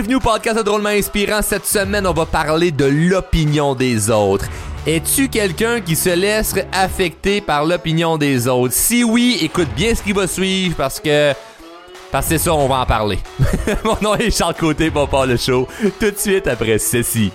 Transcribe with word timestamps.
Bienvenue 0.00 0.16
au 0.16 0.20
podcast 0.20 0.56
de 0.56 0.62
Drôlement 0.62 0.88
Inspirant. 0.88 1.42
Cette 1.42 1.66
semaine, 1.66 2.06
on 2.06 2.14
va 2.14 2.24
parler 2.24 2.72
de 2.72 2.86
l'opinion 2.86 3.74
des 3.74 4.08
autres. 4.08 4.46
Es-tu 4.86 5.28
quelqu'un 5.28 5.82
qui 5.82 5.94
se 5.94 6.08
laisse 6.08 6.54
affecter 6.72 7.42
par 7.42 7.66
l'opinion 7.66 8.16
des 8.16 8.48
autres? 8.48 8.72
Si 8.72 9.04
oui, 9.04 9.36
écoute 9.42 9.68
bien 9.76 9.94
ce 9.94 10.02
qui 10.02 10.12
va 10.12 10.26
suivre 10.26 10.74
parce 10.74 11.00
que. 11.00 11.34
Parce 12.10 12.24
que 12.24 12.30
c'est 12.30 12.44
ça, 12.44 12.54
on 12.54 12.66
va 12.66 12.80
en 12.80 12.86
parler. 12.86 13.18
Mon 13.84 13.98
nom 14.00 14.14
est 14.14 14.30
Charles 14.30 14.54
Côté 14.54 14.90
pour 14.90 15.06
pas 15.06 15.26
le 15.26 15.36
show. 15.36 15.68
Tout 16.00 16.10
de 16.10 16.16
suite 16.16 16.46
après 16.46 16.78
ceci. 16.78 17.30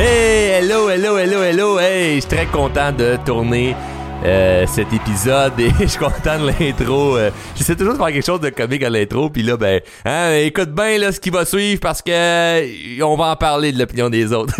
Hey, 0.00 0.64
hello, 0.64 0.90
hello, 0.90 1.16
hello, 1.16 1.44
hello. 1.44 1.78
Hey, 1.78 2.16
je 2.16 2.20
suis 2.22 2.28
très 2.28 2.46
content 2.46 2.90
de 2.90 3.16
tourner 3.24 3.76
euh, 4.24 4.66
cet 4.66 4.92
épisode 4.92 5.58
et 5.58 5.70
je 5.80 5.86
suis 5.86 5.98
content 5.98 6.38
de 6.38 6.46
l'intro. 6.46 7.16
Euh, 7.16 7.30
J'essaie 7.56 7.74
toujours 7.74 7.94
de 7.94 7.98
faire 7.98 8.12
quelque 8.12 8.24
chose 8.24 8.40
de 8.40 8.50
comique 8.50 8.82
à 8.82 8.90
l'intro, 8.90 9.30
puis 9.30 9.42
là, 9.42 9.56
ben, 9.56 9.80
hein, 10.04 10.34
écoute 10.34 10.70
bien 10.70 10.98
là 10.98 11.12
ce 11.12 11.20
qui 11.20 11.30
va 11.30 11.44
suivre 11.44 11.80
parce 11.80 12.02
que 12.02 12.10
euh, 12.12 13.04
on 13.04 13.16
va 13.16 13.32
en 13.32 13.36
parler 13.36 13.72
de 13.72 13.78
l'opinion 13.78 14.10
des 14.10 14.32
autres. 14.32 14.54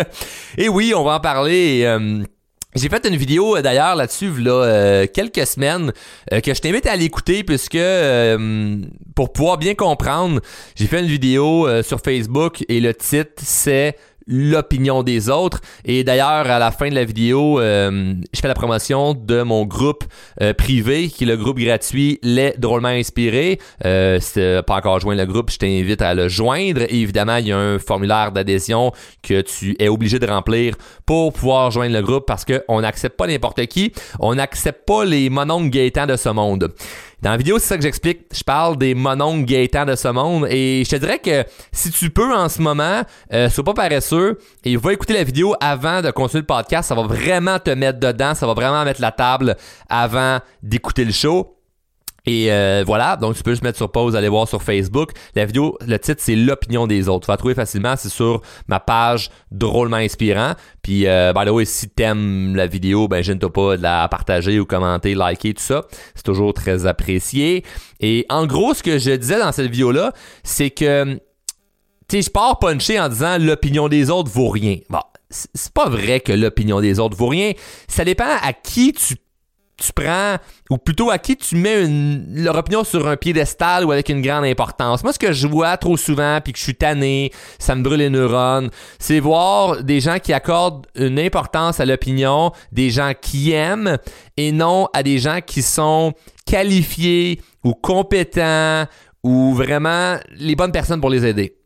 et 0.58 0.68
oui, 0.68 0.92
on 0.94 1.04
va 1.04 1.16
en 1.16 1.20
parler. 1.20 1.82
Euh, 1.84 2.22
j'ai 2.76 2.88
fait 2.88 3.06
une 3.06 3.16
vidéo 3.16 3.56
euh, 3.56 3.62
d'ailleurs 3.62 3.96
là-dessus 3.96 4.30
là 4.40 4.52
euh, 4.52 5.06
quelques 5.12 5.46
semaines 5.46 5.92
que 6.30 6.54
je 6.54 6.60
t'invite 6.60 6.86
à 6.86 6.96
l'écouter 6.96 7.42
puisque 7.42 7.78
pour 9.14 9.32
pouvoir 9.32 9.56
bien 9.56 9.74
comprendre, 9.74 10.40
j'ai 10.76 10.86
fait 10.86 11.00
une 11.00 11.06
vidéo 11.06 11.66
sur 11.82 12.00
Facebook 12.00 12.64
et 12.68 12.80
le 12.80 12.94
titre 12.94 13.32
c'est 13.38 13.96
l'opinion 14.28 15.02
des 15.02 15.30
autres. 15.30 15.60
Et 15.84 16.04
d'ailleurs, 16.04 16.50
à 16.50 16.58
la 16.58 16.70
fin 16.70 16.88
de 16.88 16.94
la 16.94 17.04
vidéo, 17.04 17.58
euh, 17.60 18.14
je 18.32 18.40
fais 18.40 18.48
la 18.48 18.54
promotion 18.54 19.14
de 19.14 19.42
mon 19.42 19.64
groupe 19.64 20.04
euh, 20.42 20.52
privé, 20.52 21.08
qui 21.08 21.24
est 21.24 21.26
le 21.26 21.36
groupe 21.36 21.58
gratuit 21.58 22.18
Les 22.22 22.54
Drôlement 22.58 22.88
Inspirés. 22.88 23.58
Euh, 23.84 24.20
si 24.20 24.34
tu 24.34 24.62
pas 24.66 24.76
encore 24.76 25.00
joint 25.00 25.16
le 25.16 25.26
groupe, 25.26 25.50
je 25.50 25.58
t'invite 25.58 26.02
à 26.02 26.14
le 26.14 26.28
joindre. 26.28 26.82
Évidemment, 26.88 27.36
il 27.36 27.48
y 27.48 27.52
a 27.52 27.58
un 27.58 27.78
formulaire 27.78 28.32
d'adhésion 28.32 28.92
que 29.22 29.40
tu 29.40 29.74
es 29.78 29.88
obligé 29.88 30.18
de 30.18 30.26
remplir 30.26 30.74
pour 31.06 31.32
pouvoir 31.32 31.70
joindre 31.70 31.94
le 31.94 32.02
groupe 32.02 32.26
parce 32.26 32.44
qu'on 32.44 32.80
n'accepte 32.80 33.16
pas 33.16 33.26
n'importe 33.26 33.64
qui. 33.66 33.92
On 34.20 34.34
n'accepte 34.34 34.86
pas 34.86 35.04
les 35.04 35.30
mononcles 35.30 35.70
gaétans 35.70 36.06
de 36.06 36.16
ce 36.16 36.28
monde. 36.28 36.72
Dans 37.20 37.30
la 37.32 37.36
vidéo, 37.36 37.58
c'est 37.58 37.66
ça 37.66 37.76
que 37.76 37.82
j'explique. 37.82 38.26
Je 38.32 38.44
parle 38.44 38.76
des 38.76 38.94
mononcles 38.94 39.44
Gaétan 39.44 39.84
de 39.84 39.96
ce 39.96 40.06
monde 40.06 40.46
et 40.48 40.84
je 40.84 40.90
te 40.90 40.96
dirais 40.96 41.18
que 41.18 41.44
si 41.72 41.90
tu 41.90 42.10
peux 42.10 42.32
en 42.32 42.48
ce 42.48 42.62
moment, 42.62 43.02
euh, 43.32 43.50
sois 43.50 43.64
pas 43.64 43.74
paresseux 43.74 44.38
et 44.62 44.76
va 44.76 44.92
écouter 44.92 45.14
la 45.14 45.24
vidéo 45.24 45.54
avant 45.60 46.00
de 46.00 46.12
continuer 46.12 46.42
le 46.42 46.46
podcast. 46.46 46.88
Ça 46.88 46.94
va 46.94 47.02
vraiment 47.02 47.58
te 47.58 47.70
mettre 47.70 47.98
dedans, 47.98 48.34
ça 48.34 48.46
va 48.46 48.54
vraiment 48.54 48.84
mettre 48.84 49.00
la 49.00 49.10
table 49.10 49.56
avant 49.88 50.38
d'écouter 50.62 51.04
le 51.04 51.12
show. 51.12 51.57
Et 52.28 52.52
euh, 52.52 52.84
voilà, 52.86 53.16
donc 53.16 53.36
tu 53.36 53.42
peux 53.42 53.52
juste 53.52 53.62
mettre 53.62 53.78
sur 53.78 53.90
pause, 53.90 54.14
aller 54.14 54.28
voir 54.28 54.46
sur 54.46 54.62
Facebook. 54.62 55.12
La 55.34 55.46
vidéo, 55.46 55.78
le 55.80 55.98
titre, 55.98 56.20
c'est 56.22 56.36
l'opinion 56.36 56.86
des 56.86 57.08
autres. 57.08 57.24
Tu 57.24 57.32
vas 57.32 57.38
trouver 57.38 57.54
facilement, 57.54 57.94
c'est 57.96 58.10
sur 58.10 58.42
ma 58.66 58.80
page 58.80 59.30
drôlement 59.50 59.96
inspirant. 59.96 60.52
Puis, 60.82 61.06
euh, 61.06 61.32
by 61.32 61.46
the 61.46 61.48
way, 61.48 61.64
si 61.64 61.88
t'aimes 61.88 62.54
la 62.54 62.66
vidéo, 62.66 63.08
ben 63.08 63.22
gêne-toi 63.22 63.50
pas 63.50 63.78
de 63.78 63.82
la 63.82 64.06
partager 64.08 64.60
ou 64.60 64.66
commenter, 64.66 65.14
liker, 65.14 65.54
tout 65.54 65.62
ça. 65.62 65.86
C'est 66.14 66.22
toujours 66.22 66.52
très 66.52 66.84
apprécié. 66.84 67.64
Et 68.00 68.26
en 68.28 68.46
gros, 68.46 68.74
ce 68.74 68.82
que 68.82 68.98
je 68.98 69.12
disais 69.12 69.38
dans 69.38 69.52
cette 69.52 69.70
vidéo-là, 69.70 70.12
c'est 70.42 70.68
que, 70.68 71.18
tu 72.08 72.20
je 72.20 72.28
pars 72.28 72.58
puncher 72.58 73.00
en 73.00 73.08
disant 73.08 73.38
l'opinion 73.38 73.88
des 73.88 74.10
autres 74.10 74.30
vaut 74.30 74.50
rien. 74.50 74.76
Bon, 74.90 75.00
c'est 75.30 75.72
pas 75.72 75.88
vrai 75.88 76.20
que 76.20 76.32
l'opinion 76.32 76.82
des 76.82 76.98
autres 76.98 77.16
vaut 77.16 77.28
rien. 77.28 77.52
Ça 77.88 78.04
dépend 78.04 78.36
à 78.42 78.52
qui 78.52 78.92
tu 78.92 79.14
tu 79.78 79.92
prends, 79.92 80.36
ou 80.70 80.78
plutôt 80.78 81.10
à 81.10 81.18
qui 81.18 81.36
tu 81.36 81.54
mets 81.56 81.86
leur 82.34 82.56
opinion 82.56 82.82
sur 82.82 83.06
un 83.06 83.16
piédestal 83.16 83.84
ou 83.84 83.92
avec 83.92 84.08
une 84.08 84.20
grande 84.20 84.44
importance. 84.44 85.04
Moi, 85.04 85.12
ce 85.12 85.18
que 85.18 85.32
je 85.32 85.46
vois 85.46 85.76
trop 85.76 85.96
souvent, 85.96 86.40
puis 86.42 86.52
que 86.52 86.58
je 86.58 86.64
suis 86.64 86.74
tanné, 86.74 87.32
ça 87.58 87.74
me 87.74 87.82
brûle 87.82 88.00
les 88.00 88.10
neurones, 88.10 88.70
c'est 88.98 89.20
voir 89.20 89.84
des 89.84 90.00
gens 90.00 90.18
qui 90.18 90.32
accordent 90.32 90.86
une 90.96 91.18
importance 91.18 91.78
à 91.80 91.86
l'opinion, 91.86 92.52
des 92.72 92.90
gens 92.90 93.12
qui 93.20 93.52
aiment, 93.52 93.98
et 94.36 94.50
non 94.52 94.88
à 94.92 95.02
des 95.02 95.18
gens 95.18 95.40
qui 95.44 95.62
sont 95.62 96.12
qualifiés 96.44 97.40
ou 97.62 97.74
compétents 97.74 98.86
ou 99.22 99.54
vraiment 99.54 100.16
les 100.36 100.56
bonnes 100.56 100.72
personnes 100.72 101.00
pour 101.00 101.10
les 101.10 101.24
aider. 101.24 101.56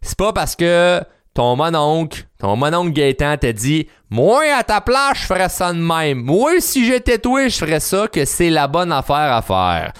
C'est 0.00 0.16
pas 0.16 0.32
parce 0.32 0.56
que 0.56 1.00
ton 1.34 1.56
mononcle, 1.56 2.26
ton 2.40 2.56
mononcle 2.56 2.92
Gaétan 2.92 3.36
t'a 3.36 3.52
dit 3.52 3.86
Moi, 4.08 4.44
à 4.56 4.64
ta 4.64 4.80
place, 4.80 5.18
je 5.18 5.26
ferais 5.26 5.48
ça 5.48 5.72
de 5.72 5.78
même. 5.78 6.22
Moi, 6.22 6.60
si 6.60 6.84
j'étais 6.84 7.18
toi, 7.18 7.48
je 7.48 7.56
ferais 7.56 7.80
ça, 7.80 8.08
que 8.08 8.24
c'est 8.24 8.50
la 8.50 8.66
bonne 8.66 8.92
affaire 8.92 9.32
à 9.32 9.42
faire. 9.42 9.92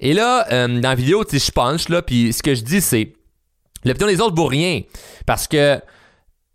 Et 0.00 0.12
là, 0.12 0.46
euh, 0.52 0.68
dans 0.80 0.90
la 0.90 0.94
vidéo, 0.94 1.24
tu 1.24 1.38
je 1.38 1.50
punch, 1.50 1.88
là, 1.88 2.02
puis 2.02 2.32
ce 2.32 2.42
que 2.42 2.54
je 2.54 2.62
dis, 2.62 2.80
c'est 2.80 3.12
L'opinion 3.84 4.08
des 4.08 4.20
autres 4.20 4.34
vaut 4.34 4.46
rien. 4.46 4.82
Parce 5.26 5.46
que 5.46 5.80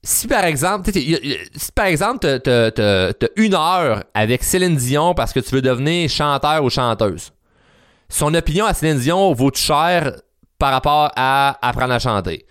si 0.03 0.27
par 0.27 0.43
exemple, 0.43 0.91
si 0.91 1.72
par 1.73 1.85
exemple, 1.85 2.39
t'as 2.39 3.11
une 3.38 3.55
heure 3.55 4.03
avec 4.13 4.43
Céline 4.43 4.75
Dion 4.75 5.13
parce 5.13 5.31
que 5.31 5.39
tu 5.39 5.55
veux 5.55 5.61
devenir 5.61 6.09
chanteur 6.09 6.63
ou 6.63 6.69
chanteuse, 6.69 7.31
son 8.09 8.33
opinion 8.33 8.66
à 8.66 8.73
Céline 8.73 8.99
Dion 8.99 9.33
vaut 9.33 9.51
cher 9.53 10.13
par 10.59 10.72
rapport 10.72 11.11
à 11.16 11.57
apprendre 11.67 11.93
à 11.93 11.99
chanter? 11.99 12.45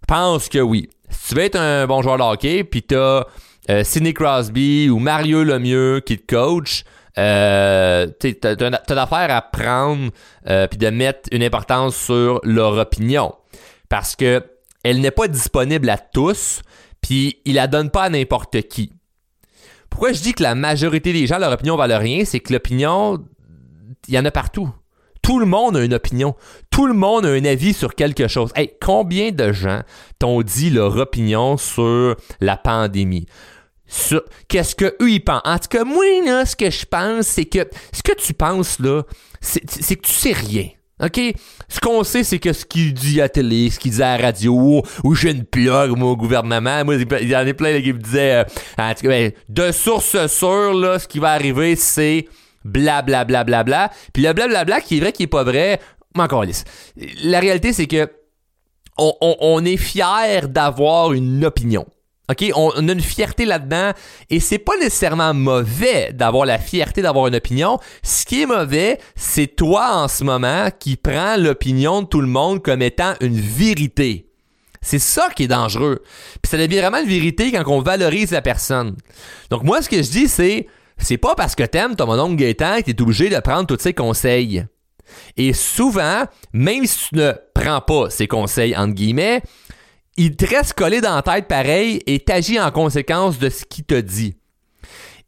Je 0.00 0.06
pense 0.06 0.48
que 0.48 0.58
oui 0.58 0.88
si 1.20 1.28
tu 1.28 1.34
veux 1.36 1.42
être 1.42 1.58
un 1.58 1.86
bon 1.86 2.02
joueur 2.02 2.18
de 2.18 2.22
hockey, 2.22 2.64
puis 2.64 2.82
t'as 2.82 3.24
euh, 3.70 3.84
Sidney 3.84 4.12
Crosby 4.12 4.90
ou 4.90 4.98
Mario 4.98 5.42
Lemieux 5.42 6.00
qui 6.00 6.18
te 6.18 6.34
coach, 6.34 6.84
euh, 7.16 8.06
t'as, 8.06 8.54
d'affaires 8.54 9.34
à 9.34 9.42
prendre 9.42 10.10
euh, 10.48 10.66
puis 10.66 10.78
de 10.78 10.90
mettre 10.90 11.28
une 11.32 11.42
importance 11.42 11.96
sur 11.96 12.40
leur 12.42 12.76
opinion. 12.76 13.34
Parce 13.88 14.16
que 14.16 14.44
elle 14.82 15.00
n'est 15.00 15.10
pas 15.10 15.28
disponible 15.28 15.88
à 15.88 15.96
tous, 15.96 16.60
puis 17.00 17.38
il 17.46 17.54
la 17.54 17.68
donne 17.68 17.90
pas 17.90 18.04
à 18.04 18.10
n'importe 18.10 18.60
qui. 18.68 18.92
Pourquoi 19.88 20.12
je 20.12 20.20
dis 20.20 20.34
que 20.34 20.42
la 20.42 20.54
majorité 20.54 21.12
des 21.12 21.26
gens, 21.26 21.38
leur 21.38 21.52
opinion 21.52 21.76
valent 21.76 21.98
rien, 21.98 22.24
c'est 22.24 22.40
que 22.40 22.52
l'opinion, 22.52 23.24
il 24.08 24.14
y 24.14 24.18
en 24.18 24.24
a 24.24 24.30
partout. 24.30 24.68
Tout 25.24 25.38
le 25.38 25.46
monde 25.46 25.74
a 25.78 25.82
une 25.82 25.94
opinion. 25.94 26.36
Tout 26.70 26.86
le 26.86 26.92
monde 26.92 27.24
a 27.24 27.30
un 27.30 27.44
avis 27.46 27.72
sur 27.72 27.94
quelque 27.94 28.28
chose. 28.28 28.50
Hey, 28.54 28.72
combien 28.78 29.30
de 29.30 29.52
gens 29.52 29.80
t'ont 30.18 30.42
dit 30.42 30.68
leur 30.68 30.98
opinion 30.98 31.56
sur 31.56 32.14
la 32.40 32.58
pandémie? 32.58 33.24
Qu'est-ce 34.48 34.74
que 34.74 34.94
eux 35.00 35.10
ils 35.10 35.24
pensent? 35.24 35.40
En 35.46 35.58
tout 35.58 35.68
cas, 35.70 35.84
moi, 35.84 36.04
là, 36.26 36.44
ce 36.44 36.54
que 36.54 36.68
je 36.70 36.84
pense, 36.84 37.26
c'est 37.26 37.46
que 37.46 37.66
ce 37.92 38.02
que 38.02 38.12
tu 38.12 38.34
penses, 38.34 38.78
là, 38.78 39.04
c'est 39.40 39.96
que 39.96 40.06
tu 40.06 40.12
sais 40.12 40.32
rien. 40.32 40.68
OK? 41.02 41.18
Ce 41.68 41.80
qu'on 41.80 42.04
sait, 42.04 42.22
c'est 42.22 42.38
que 42.38 42.52
ce 42.52 42.66
qu'il 42.66 42.92
dit 42.92 43.22
à 43.22 43.30
télé, 43.30 43.70
ce 43.70 43.78
qu'il 43.78 43.92
dit 43.92 44.02
à 44.02 44.18
la 44.18 44.26
radio, 44.26 44.82
ou 45.04 45.14
j'ai 45.14 45.30
une 45.30 45.44
plug, 45.44 45.96
moi, 45.96 46.10
au 46.10 46.16
gouvernement. 46.18 46.84
Moi, 46.84 46.96
il 46.96 47.28
y 47.30 47.34
en 47.34 47.46
a 47.46 47.54
plein 47.54 47.80
qui 47.80 47.94
me 47.94 47.98
disaient, 47.98 48.42
euh, 48.42 48.44
en 48.76 48.92
tout 48.92 49.02
cas, 49.02 49.08
ben, 49.08 49.32
de 49.48 49.72
source 49.72 50.26
sûre, 50.26 50.74
là, 50.74 50.98
ce 50.98 51.08
qui 51.08 51.18
va 51.18 51.30
arriver, 51.30 51.76
c'est 51.76 52.26
bla 52.64 53.02
bla 53.02 53.24
bla 53.24 53.44
bla 53.44 53.90
Puis 54.12 54.22
le 54.22 54.32
bla 54.32 54.64
bla 54.64 54.80
qui 54.80 54.96
est 54.98 55.00
vrai, 55.00 55.12
qui 55.12 55.24
est 55.24 55.28
pas 55.28 55.44
vrai, 55.44 55.80
encore 56.18 56.44
lisse. 56.44 56.64
La 57.22 57.40
réalité, 57.40 57.72
c'est 57.72 57.86
que 57.86 58.10
on, 58.96 59.64
est 59.64 59.76
fier 59.76 60.48
d'avoir 60.48 61.12
une 61.12 61.44
opinion. 61.44 61.84
OK? 62.30 62.44
On, 62.54 62.70
a 62.70 62.92
une 62.92 63.00
fierté 63.00 63.44
là-dedans 63.44 63.90
et 64.30 64.40
c'est 64.40 64.58
pas 64.58 64.76
nécessairement 64.76 65.34
mauvais 65.34 66.12
d'avoir 66.12 66.46
la 66.46 66.58
fierté 66.58 67.02
d'avoir 67.02 67.26
une 67.26 67.34
opinion. 67.34 67.78
Ce 68.02 68.24
qui 68.24 68.42
est 68.42 68.46
mauvais, 68.46 68.98
c'est 69.16 69.56
toi 69.56 69.96
en 69.96 70.08
ce 70.08 70.22
moment 70.22 70.68
qui 70.78 70.96
prends 70.96 71.36
l'opinion 71.36 72.02
de 72.02 72.06
tout 72.06 72.20
le 72.20 72.28
monde 72.28 72.62
comme 72.62 72.82
étant 72.82 73.14
une 73.20 73.38
vérité. 73.38 74.30
C'est 74.80 74.98
ça 74.98 75.28
qui 75.34 75.44
est 75.44 75.48
dangereux. 75.48 76.02
Puis 76.42 76.50
ça 76.50 76.58
devient 76.58 76.78
vraiment 76.78 76.98
une 76.98 77.08
vérité 77.08 77.50
quand 77.50 77.64
on 77.66 77.80
valorise 77.80 78.30
la 78.30 78.42
personne. 78.42 78.96
Donc 79.50 79.64
moi, 79.64 79.82
ce 79.82 79.88
que 79.88 79.96
je 80.02 80.10
dis, 80.10 80.28
c'est 80.28 80.68
c'est 80.98 81.18
pas 81.18 81.34
parce 81.34 81.54
que 81.54 81.62
t'aimes 81.62 81.96
ton 81.96 82.06
mononcle 82.06 82.36
Gaétan 82.36 82.78
que 82.78 82.90
t'es 82.90 83.02
obligé 83.02 83.28
de 83.28 83.38
prendre 83.40 83.66
tous 83.66 83.80
ses 83.80 83.94
conseils. 83.94 84.64
Et 85.36 85.52
souvent, 85.52 86.24
même 86.52 86.86
si 86.86 87.08
tu 87.08 87.16
ne 87.16 87.32
prends 87.54 87.80
pas 87.80 88.10
ses 88.10 88.26
conseils, 88.26 88.76
entre 88.76 88.94
guillemets, 88.94 89.42
il 90.16 90.36
te 90.36 90.46
reste 90.46 90.74
collé 90.74 91.00
dans 91.00 91.14
la 91.14 91.22
tête 91.22 91.48
pareil 91.48 92.00
et 92.06 92.20
t'agis 92.20 92.60
en 92.60 92.70
conséquence 92.70 93.38
de 93.38 93.48
ce 93.48 93.64
qu'il 93.64 93.84
te 93.84 94.00
dit. 94.00 94.36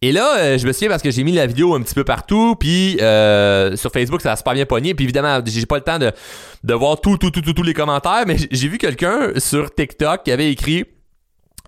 Et 0.03 0.13
là, 0.13 0.39
euh, 0.39 0.59
je 0.59 0.67
me 0.67 0.73
souviens 0.73 0.91
parce 0.91 1.03
que 1.03 1.11
j'ai 1.11 1.25
mis 1.25 1.33
la 1.33 1.47
vidéo 1.47 1.75
un 1.75 1.81
petit 1.81 1.95
peu 1.95 2.05
partout, 2.05 2.55
puis 2.55 2.99
euh, 3.01 3.77
sur 3.77 3.91
Facebook, 3.91 4.21
ça 4.21 4.33
a 4.33 4.37
super 4.37 4.53
bien 4.53 4.67
pogné. 4.67 4.95
Puis 4.95 5.05
évidemment, 5.05 5.41
j'ai 5.45 5.65
pas 5.65 5.77
le 5.77 5.83
temps 5.83 5.99
de, 5.99 6.75
voir 6.75 7.01
tout, 7.01 7.17
tout, 7.17 7.31
tout, 7.31 7.41
tous 7.41 7.63
les 7.63 7.73
commentaires, 7.73 8.25
mais 8.27 8.37
j'ai 8.51 8.69
vu 8.69 8.77
quelqu'un 8.79 9.33
sur 9.39 9.75
TikTok 9.75 10.23
qui 10.25 10.33
avait 10.33 10.53
écrit 10.53 10.85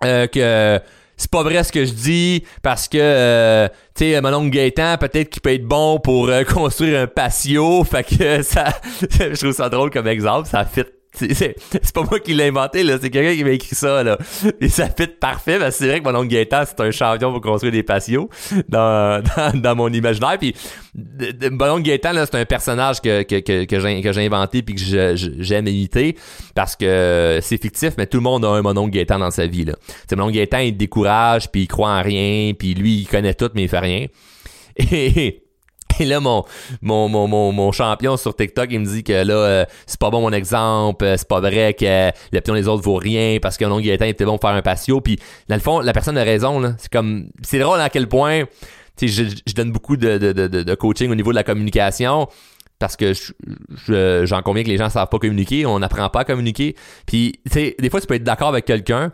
euh, 0.05 0.27
que 0.27 0.79
c'est 1.19 1.31
pas 1.31 1.43
vrai 1.43 1.63
ce 1.65 1.73
que 1.73 1.85
je 1.85 1.93
dis 1.93 2.45
parce 2.63 2.89
que 2.89 2.97
euh, 2.99 3.69
tu 3.95 4.05
sais 4.13 4.21
mon 4.23 4.33
oncle 4.33 4.51
Gaëtan 4.51 4.97
peut-être 4.99 5.29
qu'il 5.29 5.43
peut 5.43 5.53
être 5.53 5.67
bon 5.67 5.99
pour 5.99 6.29
euh, 6.29 6.45
construire 6.49 7.01
un 7.03 7.07
patio 7.07 7.85
fait 7.85 8.05
que 8.05 8.43
ça 8.43 8.67
je 9.01 9.39
trouve 9.39 9.53
ça 9.53 9.69
drôle 9.69 9.91
comme 9.91 10.07
exemple 10.07 10.49
ça 10.49 10.65
fit 10.65 10.85
c'est 11.13 11.93
pas 11.95 12.03
moi 12.03 12.21
qui 12.21 12.35
l'ai 12.35 12.49
inventé, 12.49 12.83
là. 12.83 12.97
C'est 13.01 13.11
quelqu'un 13.11 13.35
qui 13.35 13.45
m'a 13.45 13.51
écrit 13.51 13.75
ça, 13.75 14.03
là. 14.03 14.19
Et 14.61 14.69
ça 14.69 14.89
fit 14.89 15.07
parfait, 15.07 15.59
parce 15.59 15.77
que 15.77 15.85
c'est 15.85 15.89
vrai 15.89 16.01
que 16.01 16.09
mon 16.09 16.15
oncle 16.19 16.37
c'est 16.51 16.81
un 16.81 16.91
champion 16.91 17.33
pour 17.33 17.41
construire 17.41 17.73
des 17.73 17.83
patios 17.83 18.29
dans, 18.69 19.23
dans, 19.55 19.77
mon 19.77 19.93
imaginaire. 19.93 20.39
Puis, 20.39 20.55
mon 21.51 21.81
Gaëtan, 21.81 22.13
là, 22.13 22.27
c'est 22.27 22.37
un 22.37 22.45
personnage 22.45 23.01
que, 23.01 23.23
que, 23.23 23.41
que, 23.41 23.65
que 23.65 24.13
j'ai 24.13 24.27
inventé 24.27 24.63
puis 24.63 24.75
que 24.75 25.15
j'aime 25.17 25.67
imiter 25.67 26.17
parce 26.55 26.77
que 26.77 27.39
c'est 27.43 27.61
fictif, 27.61 27.95
mais 27.97 28.07
tout 28.07 28.19
le 28.19 28.25
monde 28.25 28.45
a 28.45 28.49
un 28.49 28.63
mon 28.63 28.77
oncle 28.77 29.05
dans 29.05 29.31
sa 29.31 29.47
vie, 29.47 29.65
là. 29.65 29.75
C'est 30.09 30.17
mon 30.17 30.25
oncle 30.25 30.39
il 30.39 30.77
décourage, 30.77 31.51
puis 31.51 31.63
il 31.63 31.69
croit 31.69 31.91
en 31.91 32.03
rien, 32.03 32.53
puis 32.55 32.75
lui, 32.75 33.01
il 33.01 33.07
connaît 33.07 33.35
tout, 33.35 33.51
mais 33.55 33.63
il 33.63 33.69
fait 33.69 33.79
rien. 33.79 34.07
Et 34.77 35.43
et 35.99 36.05
là, 36.05 36.21
mon, 36.21 36.45
mon, 36.83 37.09
mon, 37.09 37.53
mon, 37.53 37.73
champion 37.73 38.17
sur 38.17 38.35
TikTok, 38.35 38.69
il 38.71 38.81
me 38.81 38.87
dit 38.87 39.05
que 39.05 39.13
là, 39.13 39.35
euh, 39.35 39.65
c'est 39.87 39.99
pas 39.99 40.11
bon 40.11 40.21
mon 40.21 40.33
exemple, 40.33 41.05
euh, 41.05 41.17
c'est 41.17 41.29
pas 41.29 41.41
vrai 41.41 41.75
que 41.75 42.11
l'opinion 42.33 42.55
des 42.55 42.69
autres 42.69 42.83
vaut 42.83 42.97
rien 42.97 43.39
parce 43.41 43.57
qu'un 43.57 43.69
long 43.69 43.79
il 43.79 43.91
était 43.91 44.25
bon 44.25 44.39
pour 44.39 44.49
faire 44.49 44.57
un 44.57 44.63
patio. 44.63 45.01
Puis, 45.01 45.19
dans 45.49 45.57
le 45.57 45.61
fond, 45.61 45.81
la 45.81 45.93
personne 45.93 46.19
a 46.19 46.25
raison. 46.25 46.61
Là. 46.61 46.75
C'est 46.79 46.91
comme. 46.91 47.31
C'est 47.43 47.59
drôle 47.59 47.81
à 47.81 47.91
quel 47.91 48.09
point. 48.09 48.45
Tu 48.97 49.09
sais, 49.09 49.29
je, 49.47 49.55
donne 49.55 49.71
beaucoup 49.71 49.97
de, 49.97 50.19
de, 50.19 50.33
de, 50.33 50.49
de 50.49 50.75
coaching 50.75 51.11
au 51.11 51.15
niveau 51.15 51.31
de 51.31 51.37
la 51.37 51.45
communication 51.45 52.27
parce 52.79 52.97
que 52.97 53.13
j'en 54.27 54.43
conviens 54.43 54.63
que 54.63 54.69
les 54.69 54.77
gens 54.77 54.89
savent 54.89 55.09
pas 55.09 55.19
communiquer, 55.19 55.67
on 55.67 55.79
n'apprend 55.79 56.09
pas 56.09 56.21
à 56.21 56.25
communiquer. 56.25 56.77
Puis, 57.07 57.41
tu 57.47 57.53
sais, 57.53 57.77
des 57.79 57.91
fois, 57.91 58.01
tu 58.01 58.07
peux 58.07 58.15
être 58.15 58.25
d'accord 58.25 58.49
avec 58.49 58.65
quelqu'un, 58.65 59.13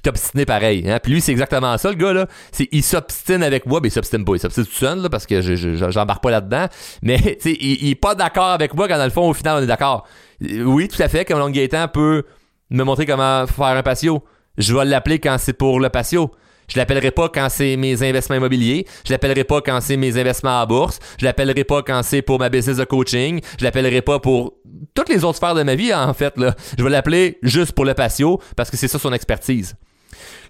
puis 0.00 0.10
t'obstiner 0.10 0.46
pareil. 0.46 0.84
Hein? 0.88 0.98
Puis 1.02 1.12
lui, 1.12 1.20
c'est 1.20 1.32
exactement 1.32 1.76
ça, 1.76 1.90
le 1.90 1.94
gars, 1.94 2.12
là. 2.12 2.26
C'est, 2.52 2.68
il 2.72 2.82
s'obstine 2.82 3.42
avec 3.42 3.66
moi, 3.66 3.80
mais 3.82 3.88
il 3.88 3.92
s'obstine 3.92 4.24
pas. 4.24 4.34
Il 4.34 4.40
s'obstine 4.40 4.64
tout 4.64 4.72
seul, 4.72 5.00
là, 5.00 5.10
parce 5.10 5.26
que 5.26 5.42
je, 5.42 5.54
je, 5.54 5.90
j'embarque 5.90 6.22
pas 6.22 6.30
là-dedans. 6.30 6.66
Mais, 7.02 7.18
tu 7.20 7.36
sais, 7.40 7.56
il, 7.60 7.84
il, 7.84 7.90
est 7.90 7.94
pas 7.94 8.14
d'accord 8.14 8.50
avec 8.50 8.74
moi 8.74 8.88
quand, 8.88 8.96
dans 8.96 9.04
le 9.04 9.10
fond, 9.10 9.28
au 9.28 9.34
final, 9.34 9.58
on 9.58 9.62
est 9.62 9.66
d'accord. 9.66 10.06
Oui, 10.40 10.88
tout 10.88 11.02
à 11.02 11.08
fait, 11.08 11.24
comme 11.24 11.38
Long 11.38 11.50
Gaétan 11.50 11.88
peut 11.88 12.24
me 12.70 12.82
montrer 12.82 13.04
comment 13.04 13.46
faire 13.46 13.66
un 13.66 13.82
patio. 13.82 14.24
Je 14.56 14.74
vais 14.74 14.84
l'appeler 14.84 15.18
quand 15.18 15.36
c'est 15.38 15.52
pour 15.52 15.80
le 15.80 15.90
patio. 15.90 16.30
Je 16.68 16.78
l'appellerai 16.78 17.10
pas 17.10 17.28
quand 17.28 17.48
c'est 17.50 17.76
mes 17.76 18.02
investissements 18.02 18.36
immobiliers. 18.36 18.86
Je 19.04 19.12
l'appellerai 19.12 19.44
pas 19.44 19.60
quand 19.60 19.80
c'est 19.80 19.96
mes 19.96 20.16
investissements 20.16 20.62
en 20.62 20.66
bourse. 20.66 21.00
Je 21.18 21.24
l'appellerai 21.24 21.64
pas 21.64 21.82
quand 21.82 22.02
c'est 22.04 22.22
pour 22.22 22.38
ma 22.38 22.48
business 22.48 22.76
de 22.76 22.84
coaching. 22.84 23.40
Je 23.58 23.64
l'appellerai 23.64 24.02
pas 24.02 24.20
pour 24.20 24.54
toutes 24.94 25.08
les 25.08 25.24
autres 25.24 25.38
sphères 25.38 25.56
de 25.56 25.64
ma 25.64 25.74
vie, 25.74 25.92
en 25.92 26.14
fait, 26.14 26.36
là. 26.38 26.54
Je 26.78 26.84
vais 26.84 26.90
l'appeler 26.90 27.38
juste 27.42 27.72
pour 27.72 27.84
le 27.84 27.94
patio 27.94 28.40
parce 28.56 28.70
que 28.70 28.76
c'est 28.76 28.88
ça 28.88 28.98
son 28.98 29.12
expertise. 29.12 29.74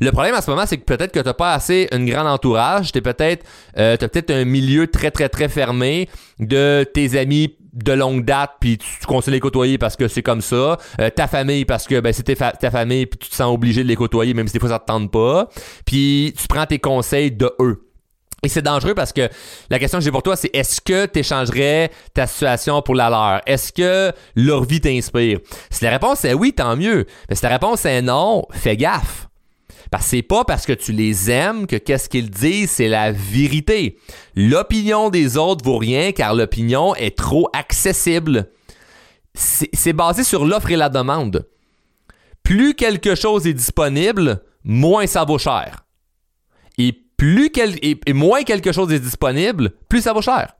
Le 0.01 0.11
problème 0.13 0.35
à 0.35 0.41
ce 0.41 0.51
moment, 0.51 0.65
c'est 0.67 0.79
que 0.79 0.85
peut-être 0.85 1.13
que 1.13 1.21
t'as 1.21 1.35
pas 1.35 1.53
assez 1.53 1.89
une 1.93 2.09
grande 2.09 2.27
entourage, 2.27 2.93
t'es 2.93 3.01
peut-être, 3.01 3.45
euh, 3.79 3.97
t'as 3.97 4.09
peut-être 4.09 4.31
un 4.31 4.45
milieu 4.45 4.87
très 4.87 5.11
très 5.11 5.29
très 5.29 5.49
fermé 5.49 6.09
de 6.39 6.85
tes 6.95 7.19
amis 7.19 7.57
de 7.73 7.93
longue 7.93 8.25
date 8.25 8.53
puis 8.59 8.79
tu, 8.79 8.87
tu 9.01 9.07
conseilles 9.07 9.35
les 9.35 9.41
côtoyer 9.41 9.79
parce 9.79 9.97
que 9.97 10.09
c'est 10.09 10.23
comme 10.23 10.41
ça 10.41 10.77
euh, 11.01 11.11
ta 11.11 11.29
famille 11.29 11.65
parce 11.65 11.87
que 11.87 12.01
ben 12.01 12.13
c'était 12.13 12.35
ta 12.35 12.71
famille 12.71 13.07
puis 13.07 13.19
tu 13.19 13.31
te 13.31 13.35
sens 13.37 13.55
obligé 13.55 13.85
de 13.85 13.89
les 13.89 13.95
côtoyer 13.95 14.35
même 14.35 14.49
si 14.49 14.55
des 14.55 14.59
fois 14.59 14.71
ça 14.71 14.81
te 14.81 14.87
tente 14.87 15.13
pas 15.13 15.49
puis 15.87 16.35
tu 16.37 16.49
prends 16.49 16.67
tes 16.67 16.81
conseils 16.81 17.31
de 17.31 17.49
eux 17.61 17.91
et 18.43 18.49
c'est 18.49 18.63
dangereux 18.63 18.95
parce 18.95 19.13
que 19.13 19.29
la 19.69 19.79
question 19.79 19.99
que 19.99 20.05
j'ai 20.05 20.11
pour 20.11 20.23
toi, 20.23 20.35
c'est 20.35 20.51
est-ce 20.55 20.81
que 20.81 21.07
tu 21.07 21.19
échangerais 21.19 21.91
ta 22.15 22.27
situation 22.27 22.81
pour 22.81 22.95
la 22.95 23.11
leur? 23.11 23.43
Est-ce 23.47 23.73
que 23.73 24.13
leur 24.35 24.65
vie 24.65 24.81
t'inspire? 24.81 25.41
Si 25.69 25.85
la 25.85 25.91
réponse 25.91 26.25
est 26.25 26.33
oui, 26.33 26.53
tant 26.53 26.77
mieux. 26.77 27.07
Mais 27.29 27.35
si 27.37 27.43
la 27.43 27.51
réponse 27.51 27.85
est 27.85 28.01
non, 28.01 28.47
fais 28.53 28.77
gaffe. 28.77 29.30
Parce 29.91 30.05
que 30.05 30.11
c'est 30.11 30.23
pas 30.23 30.45
parce 30.45 30.67
que 30.67 30.73
tu 30.73 30.93
les 30.93 31.31
aimes 31.31 31.67
que 31.67 31.77
qu'est-ce 31.77 32.09
qu'ils 32.09 32.31
disent, 32.31 32.71
c'est 32.71 32.89
la 32.89 33.11
vérité. 33.11 33.99
L'opinion 34.37 35.11
des 35.11 35.37
autres 35.37 35.65
vaut 35.65 35.79
rien 35.79 36.13
car 36.13 36.35
l'opinion 36.35 36.95
est 36.95 37.17
trop 37.17 37.49
accessible. 37.53 38.51
C'est 39.35 39.93
basé 39.93 40.23
sur 40.23 40.45
l'offre 40.45 40.71
et 40.71 40.77
la 40.77 40.89
demande. 40.89 41.49
Plus 42.43 42.75
quelque 42.75 43.15
chose 43.15 43.47
est 43.47 43.53
disponible, 43.53 44.43
moins 44.65 45.07
ça 45.07 45.25
vaut 45.25 45.39
cher. 45.39 45.85
Et 46.79 46.93
plus 47.17 47.51
et, 47.57 48.13
moins 48.13 48.43
quelque 48.45 48.73
chose 48.73 48.93
est 48.93 49.01
disponible, 49.01 49.73
plus 49.89 50.03
ça 50.03 50.13
vaut 50.13 50.23
cher. 50.23 50.55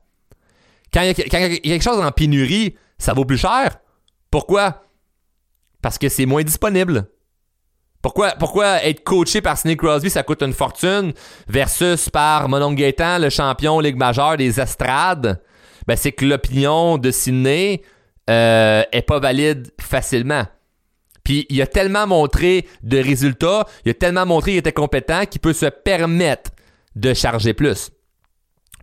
Quand 0.93 1.01
il 1.01 1.07
y, 1.07 1.09
a 1.09 1.13
quelque 1.13 1.81
chose 1.81 1.99
en 1.99 2.11
pénurie, 2.11 2.75
ça 2.97 3.13
vaut 3.13 3.25
plus 3.25 3.37
cher. 3.37 3.79
Pourquoi? 4.29 4.83
Parce 5.81 5.97
que 5.97 6.09
c'est 6.09 6.25
moins 6.25 6.43
disponible. 6.43 7.09
Pourquoi, 8.01 8.83
être 8.83 9.03
coaché 9.03 9.41
par 9.41 9.57
Snake 9.57 9.77
Crosby, 9.77 10.09
ça 10.09 10.23
coûte 10.23 10.41
une 10.41 10.53
fortune, 10.53 11.13
versus 11.47 12.09
par 12.09 12.49
Monon 12.49 12.73
Gaétan, 12.73 13.19
le 13.19 13.29
champion 13.29 13.79
Ligue 13.79 13.97
majeure 13.97 14.37
des 14.37 14.59
estrades? 14.59 15.41
Ben, 15.87 15.95
c'est 15.95 16.11
que 16.11 16.25
l'opinion 16.25 16.97
de 16.97 17.11
Sydney 17.11 17.81
euh, 18.29 18.83
est 18.91 19.01
pas 19.01 19.19
valide 19.19 19.71
facilement. 19.79 20.45
Puis 21.23 21.45
il 21.49 21.61
a 21.61 21.67
tellement 21.67 22.07
montré 22.07 22.67
de 22.81 22.97
résultats, 22.97 23.67
il 23.85 23.91
a 23.91 23.93
tellement 23.93 24.25
montré 24.25 24.51
qu'il 24.51 24.59
était 24.59 24.71
compétent 24.71 25.25
qu'il 25.25 25.41
peut 25.41 25.53
se 25.53 25.67
permettre 25.67 26.51
de 26.95 27.13
charger 27.13 27.53
plus. 27.53 27.91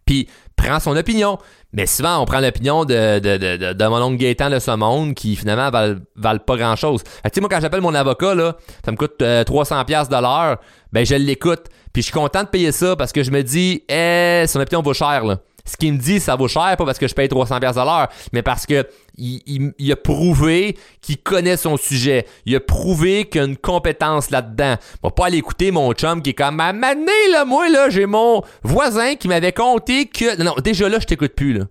Puis 0.06 0.28
prend 0.56 0.80
son 0.80 0.96
opinion. 0.96 1.38
Mais 1.72 1.86
souvent, 1.86 2.18
on 2.18 2.24
prend 2.24 2.40
l'opinion 2.40 2.84
de, 2.84 3.18
de, 3.18 3.36
de, 3.36 3.72
de, 3.74 3.86
mon 3.86 4.00
oncle 4.02 4.16
Gaétan 4.16 4.48
de 4.48 4.58
ce 4.58 4.70
monde 4.70 5.14
qui 5.14 5.36
finalement 5.36 5.70
valent, 5.70 5.98
valent 6.16 6.40
pas 6.40 6.56
grand 6.56 6.76
chose. 6.76 7.02
Tu 7.04 7.30
sais, 7.32 7.40
moi, 7.40 7.50
quand 7.50 7.60
j'appelle 7.60 7.82
mon 7.82 7.94
avocat, 7.94 8.34
là, 8.34 8.56
ça 8.84 8.90
me 8.90 8.96
coûte 8.96 9.20
300$ 9.20 9.22
euh, 9.22 10.04
de 10.06 10.22
l'heure, 10.22 10.56
ben 10.92 11.04
je 11.04 11.14
l'écoute. 11.14 11.66
Puis 11.92 12.02
je 12.02 12.06
suis 12.06 12.12
content 12.12 12.42
de 12.42 12.48
payer 12.48 12.72
ça 12.72 12.96
parce 12.96 13.12
que 13.12 13.22
je 13.22 13.30
me 13.30 13.42
dis, 13.42 13.82
eh, 13.88 14.44
son 14.46 14.60
opinion 14.60 14.82
vaut 14.82 14.94
cher, 14.94 15.24
là 15.24 15.38
ce 15.68 15.76
qu'il 15.76 15.92
me 15.92 15.98
dit, 15.98 16.18
ça 16.18 16.34
vaut 16.34 16.48
cher, 16.48 16.76
pas 16.76 16.84
parce 16.84 16.98
que 16.98 17.06
je 17.06 17.14
paye 17.14 17.28
300 17.28 17.60
pièces 17.60 17.76
à 17.76 17.84
l'heure, 17.84 18.08
mais 18.32 18.42
parce 18.42 18.66
que 18.66 18.86
il, 19.18 19.92
a 19.92 19.96
prouvé 19.96 20.76
qu'il 21.02 21.18
connaît 21.18 21.56
son 21.56 21.76
sujet. 21.76 22.24
Il 22.46 22.54
a 22.56 22.60
prouvé 22.60 23.28
qu'il 23.28 23.40
a 23.40 23.44
une 23.44 23.56
compétence 23.56 24.30
là-dedans. 24.30 24.76
Va 25.02 25.10
pas 25.10 25.26
aller 25.26 25.38
écouter 25.38 25.70
mon 25.70 25.92
chum 25.92 26.22
qui 26.22 26.30
est 26.30 26.34
comme, 26.34 26.60
à 26.60 26.72
là, 26.72 27.44
moi, 27.44 27.68
là, 27.68 27.90
j'ai 27.90 28.06
mon 28.06 28.42
voisin 28.62 29.16
qui 29.16 29.28
m'avait 29.28 29.52
compté 29.52 30.06
que, 30.06 30.40
non, 30.42 30.54
déjà 30.62 30.88
là, 30.88 30.98
je 31.00 31.06
t'écoute 31.06 31.32
plus, 31.34 31.52
là. 31.52 31.64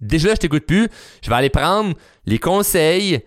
Déjà 0.00 0.28
là, 0.28 0.34
je 0.34 0.40
t'écoute 0.40 0.66
plus. 0.66 0.88
Je 1.22 1.30
vais 1.30 1.36
aller 1.36 1.50
prendre 1.50 1.94
les 2.26 2.38
conseils, 2.38 3.20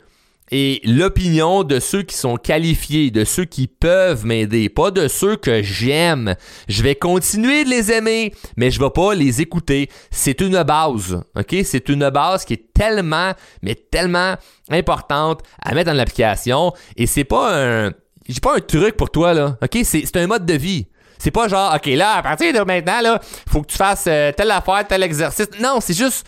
et 0.52 0.82
l'opinion 0.84 1.64
de 1.64 1.80
ceux 1.80 2.04
qui 2.04 2.16
sont 2.16 2.38
qualifiés, 2.38 3.12
de 3.12 3.24
ceux 3.24 3.46
qui 3.46 3.68
peuvent 3.68 4.26
m'aider, 4.26 4.70
pas 4.70 4.92
de 4.92 5.08
ceux 5.08 5.36
que 5.36 5.62
j'aime. 5.62 6.36
Je 6.68 6.84
vais 6.84 6.96
continuer 6.96 7.64
de 7.64 7.70
les 7.70 7.92
aimer, 7.92 8.34
mais 8.58 8.72
je 8.72 8.80
vais 8.80 8.90
pas 8.90 9.14
les 9.14 9.42
écouter. 9.42 9.90
C'est 10.12 10.42
une 10.42 10.62
base, 10.64 11.22
ok? 11.36 11.56
C'est 11.64 11.90
une 11.90 12.10
base 12.10 12.46
qui 12.46 12.54
est 12.54 12.74
tellement, 12.74 13.34
mais 13.62 13.76
tellement 13.76 14.36
importante 14.70 15.42
à 15.62 15.74
mettre 15.74 15.92
dans 15.92 15.98
l'application. 15.98 16.74
Et 16.96 17.06
c'est 17.06 17.24
pas 17.24 17.56
un, 17.56 17.92
j'ai 18.28 18.40
pas 18.40 18.56
un 18.56 18.60
truc 18.60 18.98
pour 18.98 19.12
toi 19.12 19.34
là, 19.34 19.58
ok? 19.62 19.80
C'est 19.84 20.18
un 20.18 20.28
mode 20.28 20.46
de 20.46 20.56
vie. 20.56 20.88
C'est 21.18 21.32
pas 21.32 21.48
genre, 21.50 21.76
ok 21.76 21.86
là, 21.88 22.14
à 22.16 22.24
partir 22.24 22.54
de 22.54 22.60
maintenant 22.60 23.02
là, 23.02 23.20
faut 23.50 23.62
que 23.62 23.68
tu 23.68 23.78
fasses 23.78 24.06
euh, 24.08 24.32
telle 24.32 24.52
affaire, 24.52 24.88
tel 24.88 25.04
exercice. 25.04 25.50
Non, 25.60 25.80
c'est 25.82 25.94
juste, 25.94 26.26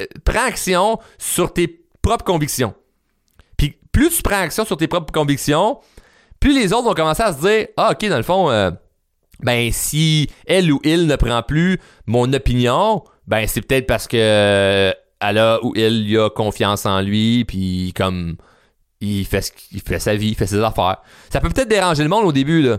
euh, 0.00 0.06
prends 0.24 0.46
action 0.46 0.98
sur 1.18 1.52
tes 1.52 1.68
propres 2.00 2.24
convictions 2.24 2.74
plus 3.92 4.10
tu 4.10 4.22
prends 4.22 4.40
action 4.40 4.64
sur 4.64 4.76
tes 4.76 4.88
propres 4.88 5.12
convictions, 5.12 5.78
plus 6.40 6.54
les 6.54 6.72
autres 6.72 6.84
vont 6.84 6.94
commencer 6.94 7.22
à 7.22 7.32
se 7.32 7.40
dire 7.40 7.66
Ah, 7.76 7.92
ok, 7.92 8.08
dans 8.08 8.16
le 8.16 8.22
fond, 8.22 8.50
euh, 8.50 8.70
ben 9.40 9.70
si 9.72 10.28
elle 10.46 10.72
ou 10.72 10.80
il 10.84 11.06
ne 11.06 11.16
prend 11.16 11.42
plus 11.42 11.78
mon 12.06 12.32
opinion, 12.32 13.04
ben 13.26 13.46
c'est 13.46 13.60
peut-être 13.60 13.86
parce 13.86 14.08
que 14.08 14.16
euh, 14.18 14.92
elle 15.20 15.38
a 15.38 15.58
ou 15.62 15.72
il 15.76 16.18
a 16.18 16.30
confiance 16.30 16.86
en 16.86 17.00
lui, 17.00 17.44
puis 17.44 17.92
comme 17.94 18.36
il 19.00 19.26
fait, 19.26 19.52
sa 19.98 20.14
vie, 20.14 20.28
il 20.28 20.34
fait 20.34 20.46
ses 20.46 20.60
affaires. 20.60 20.98
Ça 21.30 21.40
peut 21.40 21.48
peut-être 21.48 21.68
déranger 21.68 22.02
le 22.02 22.08
monde 22.08 22.24
au 22.24 22.32
début, 22.32 22.62
là. 22.62 22.78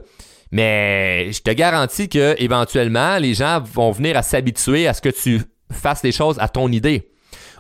Mais 0.52 1.32
je 1.32 1.42
te 1.42 1.50
garantis 1.52 2.10
que 2.10 2.36
éventuellement, 2.38 3.18
les 3.18 3.34
gens 3.34 3.62
vont 3.62 3.92
venir 3.92 4.16
à 4.16 4.22
s'habituer 4.22 4.88
à 4.88 4.94
ce 4.94 5.02
que 5.02 5.10
tu 5.10 5.42
fasses 5.72 6.04
les 6.04 6.12
choses 6.12 6.38
à 6.40 6.48
ton 6.48 6.72
idée. 6.72 7.10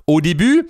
Au 0.06 0.22
début, 0.22 0.68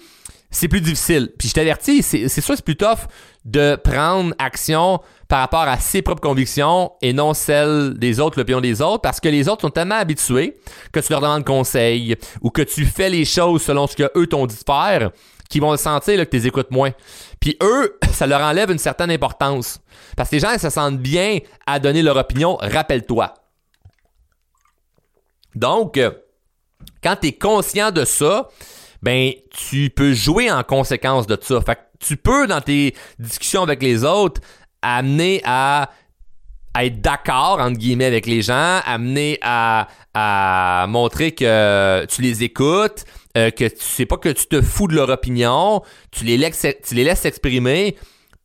c'est 0.54 0.68
plus 0.68 0.82
difficile. 0.82 1.34
Puis 1.38 1.50
je 1.50 1.54
t'avertis, 1.54 2.04
c'est 2.04 2.30
sûr 2.30 2.56
c'est 2.56 2.64
plus 2.64 2.78
tough 2.78 3.08
de 3.44 3.76
prendre 3.76 4.34
action 4.38 5.02
par 5.28 5.40
rapport 5.40 5.62
à 5.62 5.78
ses 5.80 6.02
propres 6.02 6.22
convictions 6.22 6.94
et 7.02 7.12
non 7.12 7.34
celles 7.34 7.96
des 7.96 8.20
autres, 8.20 8.38
l'opinion 8.40 8.62
des 8.62 8.82
autres, 8.82 9.02
parce 9.02 9.20
que 9.20 9.28
les 9.28 9.50
autres 9.50 9.62
sont 9.62 9.72
tellement 9.72 9.96
habitués 9.96 10.56
que 10.92 11.00
tu 11.00 11.12
leur 11.12 11.22
demandes 11.22 11.44
conseil 11.44 12.16
ou 12.42 12.52
que 12.52 12.62
tu 12.62 12.86
fais 12.86 13.10
les 13.10 13.26
choses 13.26 13.64
selon 13.64 13.88
ce 13.88 13.96
que 13.96 14.12
eux 14.16 14.28
t'ont 14.28 14.46
dit 14.46 14.56
de 14.56 14.64
faire, 14.64 15.10
qu'ils 15.50 15.62
vont 15.62 15.76
sentir 15.76 16.18
là, 16.18 16.26
que 16.26 16.32
tu 16.32 16.38
les 16.38 16.48
écoutes 16.48 16.72
moins. 16.72 16.92
Puis 17.40 17.58
eux, 17.62 17.98
ça 18.12 18.28
leur 18.28 18.42
enlève 18.42 18.70
une 18.70 18.78
certaine 18.78 19.12
importance. 19.12 19.82
Parce 20.16 20.30
que 20.30 20.36
les 20.36 20.40
gens, 20.40 20.52
ils 20.54 20.60
se 20.60 20.70
sentent 20.70 21.00
bien 21.00 21.40
à 21.66 21.80
donner 21.80 22.04
leur 22.04 22.16
opinion, 22.16 22.58
rappelle-toi. 22.62 23.34
Donc, 25.56 26.00
quand 27.04 27.16
tu 27.20 27.28
es 27.28 27.34
conscient 27.34 27.92
de 27.92 28.06
ça, 28.06 28.50
ben 29.04 29.34
tu 29.50 29.90
peux 29.90 30.14
jouer 30.14 30.50
en 30.50 30.64
conséquence 30.64 31.28
de 31.28 31.38
ça. 31.40 31.60
Fait 31.62 31.76
que 31.76 31.82
tu 32.00 32.16
peux 32.16 32.48
dans 32.48 32.62
tes 32.62 32.96
discussions 33.20 33.62
avec 33.62 33.84
les 33.84 34.06
autres 34.06 34.42
amener 34.82 35.42
à 35.44 35.90
être 36.80 37.02
d'accord, 37.02 37.60
entre 37.60 37.78
guillemets, 37.78 38.06
avec 38.06 38.26
les 38.26 38.42
gens, 38.42 38.80
amener 38.86 39.38
à, 39.42 39.88
montrer 40.88 41.34
que 41.34 42.06
tu 42.06 42.22
les 42.22 42.44
écoutes, 42.44 43.04
euh, 43.38 43.52
que 43.52 43.66
tu 43.66 43.84
sais 43.84 44.06
pas 44.06 44.18
que 44.18 44.30
tu 44.30 44.46
te 44.46 44.62
fous 44.62 44.88
de 44.88 44.96
leur 44.96 45.10
opinion, 45.10 45.82
tu 46.12 46.24
les 46.24 46.38
laisses, 46.38 46.66
tu 46.88 46.96
les 46.96 47.04
laisses 47.04 47.22
s'exprimer, 47.22 47.98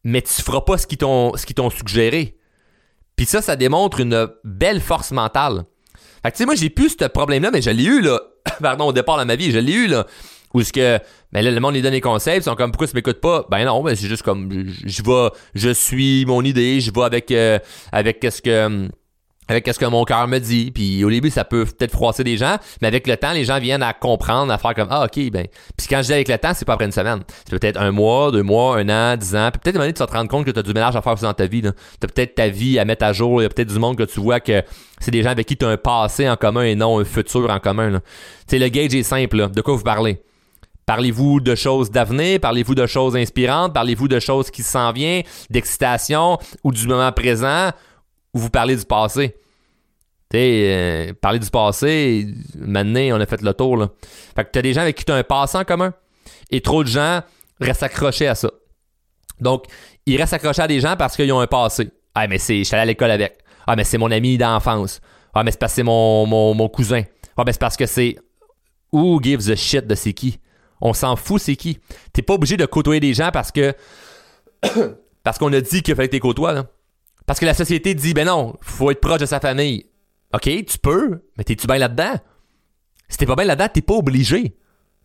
mais 0.03 0.23
tu 0.23 0.43
feras 0.43 0.63
pas 0.63 0.77
ce 0.77 0.87
qu'ils 0.87 0.99
t'ont, 0.99 1.37
ce 1.37 1.47
t'ont 1.53 1.71
suggéré. 1.71 2.37
Puis 3.15 3.27
ça, 3.27 3.43
ça 3.43 3.55
démontre 3.55 4.01
une 4.01 4.29
belle 4.45 4.81
force 4.81 5.13
mentale. 5.13 5.65
Fait 6.23 6.31
que 6.31 6.37
tu 6.37 6.39
sais, 6.39 6.47
moi, 6.47 6.57
j'ai 6.57 6.71
plus 6.71 6.97
ce 6.99 7.05
problème-là, 7.07 7.51
mais 7.53 7.63
je 7.63 7.71
l'ai 7.71 7.85
eu, 7.85 8.01
là. 8.01 8.21
Pardon, 8.61 8.87
au 8.87 8.93
départ 8.93 9.19
de 9.19 9.25
ma 9.25 9.37
vie, 9.37 9.53
je 9.53 9.59
l'ai 9.59 9.73
eu, 9.73 9.87
là. 9.87 10.07
Où 10.55 10.63
ce 10.63 10.73
que, 10.73 10.99
ben 11.33 11.43
là, 11.43 11.51
le 11.51 11.61
monde 11.61 11.75
lui 11.75 11.83
donne 11.83 11.93
des 11.93 12.01
conseils, 12.01 12.39
ils 12.39 12.43
sont 12.43 12.55
comme, 12.55 12.71
pourquoi 12.71 12.87
tu 12.87 12.95
m'écoutes 12.95 13.21
pas? 13.21 13.47
Ben 13.51 13.65
non, 13.65 13.83
ben 13.83 13.95
c'est 13.95 14.09
juste 14.09 14.23
comme, 14.23 14.51
je, 14.85 15.03
vais, 15.03 15.29
je 15.55 15.71
suis 15.71 16.25
mon 16.27 16.43
idée, 16.43 16.81
je 16.81 16.91
vais 16.91 17.03
avec, 17.03 17.31
euh, 17.31 17.59
avec 17.93 18.21
qu'est-ce 18.21 18.41
que, 18.41 18.89
avec 19.49 19.67
ce 19.67 19.79
que 19.79 19.87
mon 19.87 20.05
cœur 20.05 20.29
me 20.29 20.39
dit. 20.39 20.71
Puis 20.71 21.03
au 21.05 21.11
début, 21.11 21.31
ça 21.31 21.45
peut 21.45 21.65
peut-être 21.65 21.91
froisser 21.91 22.23
des 22.23 22.37
gens, 22.37 22.57
mais 22.81 22.89
avec 22.89 23.07
le 23.07 23.17
temps, 23.17 23.33
les 23.33 23.45
gens 23.45 23.59
viennent 23.59 23.83
à 23.83 23.95
comprendre, 23.95 24.53
à 24.53 24.59
faire 24.59 24.75
comme 24.75 24.89
ah 24.91 25.05
ok 25.05 25.31
ben. 25.31 25.47
Puis 25.77 25.87
quand 25.89 26.03
je 26.03 26.07
dis 26.07 26.13
avec 26.13 26.29
le 26.29 26.39
temps, 26.39 26.53
c'est 26.55 26.65
pas 26.65 26.75
après 26.75 26.85
une 26.85 26.93
semaine. 26.93 27.21
C'est 27.49 27.59
peut-être 27.59 27.81
un 27.81 27.91
mois, 27.91 28.31
deux 28.31 28.43
mois, 28.43 28.79
un 28.79 28.89
an, 28.89 29.17
dix 29.17 29.35
ans. 29.35 29.51
Puis 29.51 29.61
peut-être 29.61 29.77
un 29.77 29.79
moment 29.79 29.85
donné, 29.85 29.95
tu 29.95 30.01
vas 30.01 30.07
te 30.07 30.13
rendre 30.13 30.31
compte 30.31 30.45
que 30.45 30.51
tu 30.51 30.59
as 30.59 30.63
du 30.63 30.73
ménage 30.75 30.97
à 30.97 31.03
faire 31.03 31.15
aussi 31.15 31.23
dans 31.23 31.35
ta 31.35 31.47
vie. 31.47 31.63
Tu 31.63 31.69
as 31.69 32.07
peut-être 32.07 32.35
ta 32.35 32.49
vie 32.49 32.79
à 32.79 32.85
mettre 32.85 33.05
à 33.05 33.13
jour. 33.13 33.41
Il 33.41 33.45
y 33.45 33.47
a 33.47 33.49
peut-être 33.49 33.73
du 33.73 33.79
monde 33.79 33.97
que 33.97 34.05
tu 34.05 34.21
vois 34.21 34.41
que 34.41 34.63
c'est 35.01 35.11
des 35.11 35.23
gens 35.23 35.31
avec 35.31 35.47
qui 35.47 35.57
tu 35.57 35.65
as 35.65 35.69
un 35.69 35.77
passé 35.77 36.29
en 36.29 36.37
commun 36.37 36.63
et 36.63 36.75
non 36.75 36.99
un 36.99 37.05
futur 37.05 37.51
en 37.51 37.59
commun. 37.59 38.01
Tu 38.01 38.01
sais, 38.49 38.59
le 38.59 38.69
gauge 38.69 38.95
est 38.95 39.03
simple. 39.03 39.51
De 39.51 39.61
quoi 39.63 39.75
vous 39.75 39.83
parlez? 39.83 40.21
Parlez-vous 40.89 41.41
de 41.41 41.55
choses 41.55 41.91
d'avenir? 41.91 42.41
Parlez-vous 42.41 42.75
de 42.75 42.87
choses 42.87 43.15
inspirantes? 43.15 43.75
Parlez-vous 43.75 44.09
de 44.09 44.19
choses 44.19 44.51
qui 44.51 44.63
s'en 44.63 44.91
viennent, 44.91 45.23
d'excitation 45.51 46.39
ou 46.65 46.73
du 46.73 46.87
moment 46.87 47.13
présent? 47.13 47.69
Ou 48.33 48.39
vous 48.39 48.49
parlez 48.49 48.75
du 48.75 48.87
passé? 48.87 49.37
Tu 50.31 50.39
sais, 50.39 51.13
euh, 51.23 51.39
du 51.39 51.51
passé, 51.51 52.29
maintenant, 52.57 53.19
on 53.19 53.21
a 53.21 53.27
fait 53.27 53.43
le 53.43 53.53
tour. 53.53 53.77
Là. 53.77 53.91
Fait 54.35 54.45
que 54.45 54.51
tu 54.51 54.59
as 54.61 54.63
des 54.63 54.73
gens 54.73 54.81
avec 54.81 54.97
qui 54.97 55.05
tu 55.05 55.13
as 55.13 55.17
un 55.17 55.23
passé 55.23 55.59
en 55.59 55.65
commun. 55.65 55.93
Et 56.51 56.63
trop 56.63 56.83
de 56.83 56.89
gens 56.89 57.21
restent 57.61 57.83
accrochés 57.83 58.27
à 58.27 58.35
ça. 58.35 58.51
Donc, 59.43 59.65
ils 60.07 60.17
restent 60.17 60.33
accrochés 60.33 60.63
à 60.63 60.69
des 60.69 60.81
gens 60.81 60.97
parce 60.97 61.17
qu'ils 61.17 61.31
ont 61.35 61.41
un 61.41 61.47
passé. 61.47 61.91
Ah, 62.15 62.27
mais 62.29 62.39
c'est, 62.39 62.61
je 62.61 62.65
suis 62.65 62.75
allé 62.75 62.85
à 62.85 62.87
l'école 62.87 63.11
avec. 63.11 63.37
Ah, 63.67 63.77
mais 63.77 63.85
c'est 63.85 63.99
mon 63.99 64.11
ami 64.11 64.39
d'enfance. 64.39 65.03
Ah, 65.35 65.45
mais 65.45 65.51
c'est 65.51 65.61
parce 65.61 65.73
que 65.73 65.77
c'est 65.77 65.83
mon, 65.83 66.25
mon, 66.25 66.55
mon 66.55 66.71
cousin. 66.71 67.03
Ah, 67.37 67.43
mais 67.45 67.53
c'est 67.53 67.61
parce 67.61 67.77
que 67.77 67.85
c'est. 67.85 68.17
Who 68.91 69.21
gives 69.23 69.51
a 69.51 69.55
shit 69.55 69.87
de 69.87 69.95
c'est 69.95 70.15
qui? 70.15 70.39
On 70.81 70.93
s'en 70.93 71.17
fout, 71.17 71.41
c'est 71.41 71.57
qui. 71.57 71.79
T'es 72.13 72.23
pas 72.23 72.35
obligé 72.35 72.57
de 72.57 72.67
côtoyer 72.67 73.01
des 73.01 73.15
gens 73.15 73.31
parce 73.33 73.53
que. 73.53 73.75
parce 75.25 75.39
qu'on 75.39 75.53
a 75.53 75.61
dit 75.61 75.83
qu'il 75.83 75.95
fallait 75.95 76.09
que 76.09 76.17
tu 76.17 76.21
côtoies. 76.21 76.65
Parce 77.27 77.39
que 77.41 77.47
la 77.47 77.55
société 77.55 77.95
dit, 77.95 78.15
ben 78.15 78.27
non, 78.27 78.57
faut 78.63 78.91
être 78.91 79.01
proche 79.01 79.21
de 79.21 79.27
sa 79.27 79.41
famille. 79.41 79.87
OK, 80.35 80.43
tu 80.43 80.79
peux, 80.79 81.23
mais 81.37 81.45
t'es-tu 81.45 81.67
bien 81.67 81.79
là-dedans? 81.79 82.15
Si 83.09 83.17
t'es 83.19 83.27
pas 83.27 83.37
bien 83.37 83.45
là-dedans, 83.45 83.69
t'es 83.73 83.83
pas 83.83 83.95
obligé. 83.95 84.57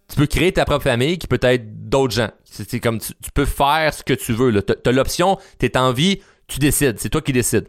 Tu 0.10 0.15
peux 0.18 0.27
créer 0.27 0.51
ta 0.51 0.65
propre 0.65 0.84
famille 0.84 1.18
qui 1.18 1.27
peut 1.27 1.39
être 1.42 1.89
d'autres 1.89 2.13
gens. 2.13 2.30
C'est 2.44 2.80
comme 2.80 3.00
tu, 3.00 3.13
peux 3.34 3.46
faire 3.46 3.94
ce 3.94 4.03
que 4.03 4.13
tu 4.13 4.34
veux. 4.34 4.62
T'as 4.62 4.92
l'option, 4.92 5.38
t'es 5.58 5.77
en 5.77 5.92
vie, 5.92 6.22
tu 6.48 6.60
décides. 6.60 7.00
C'est 7.00 7.10
toi 7.10 7.22
qui 7.22 7.34
décides. 7.34 7.68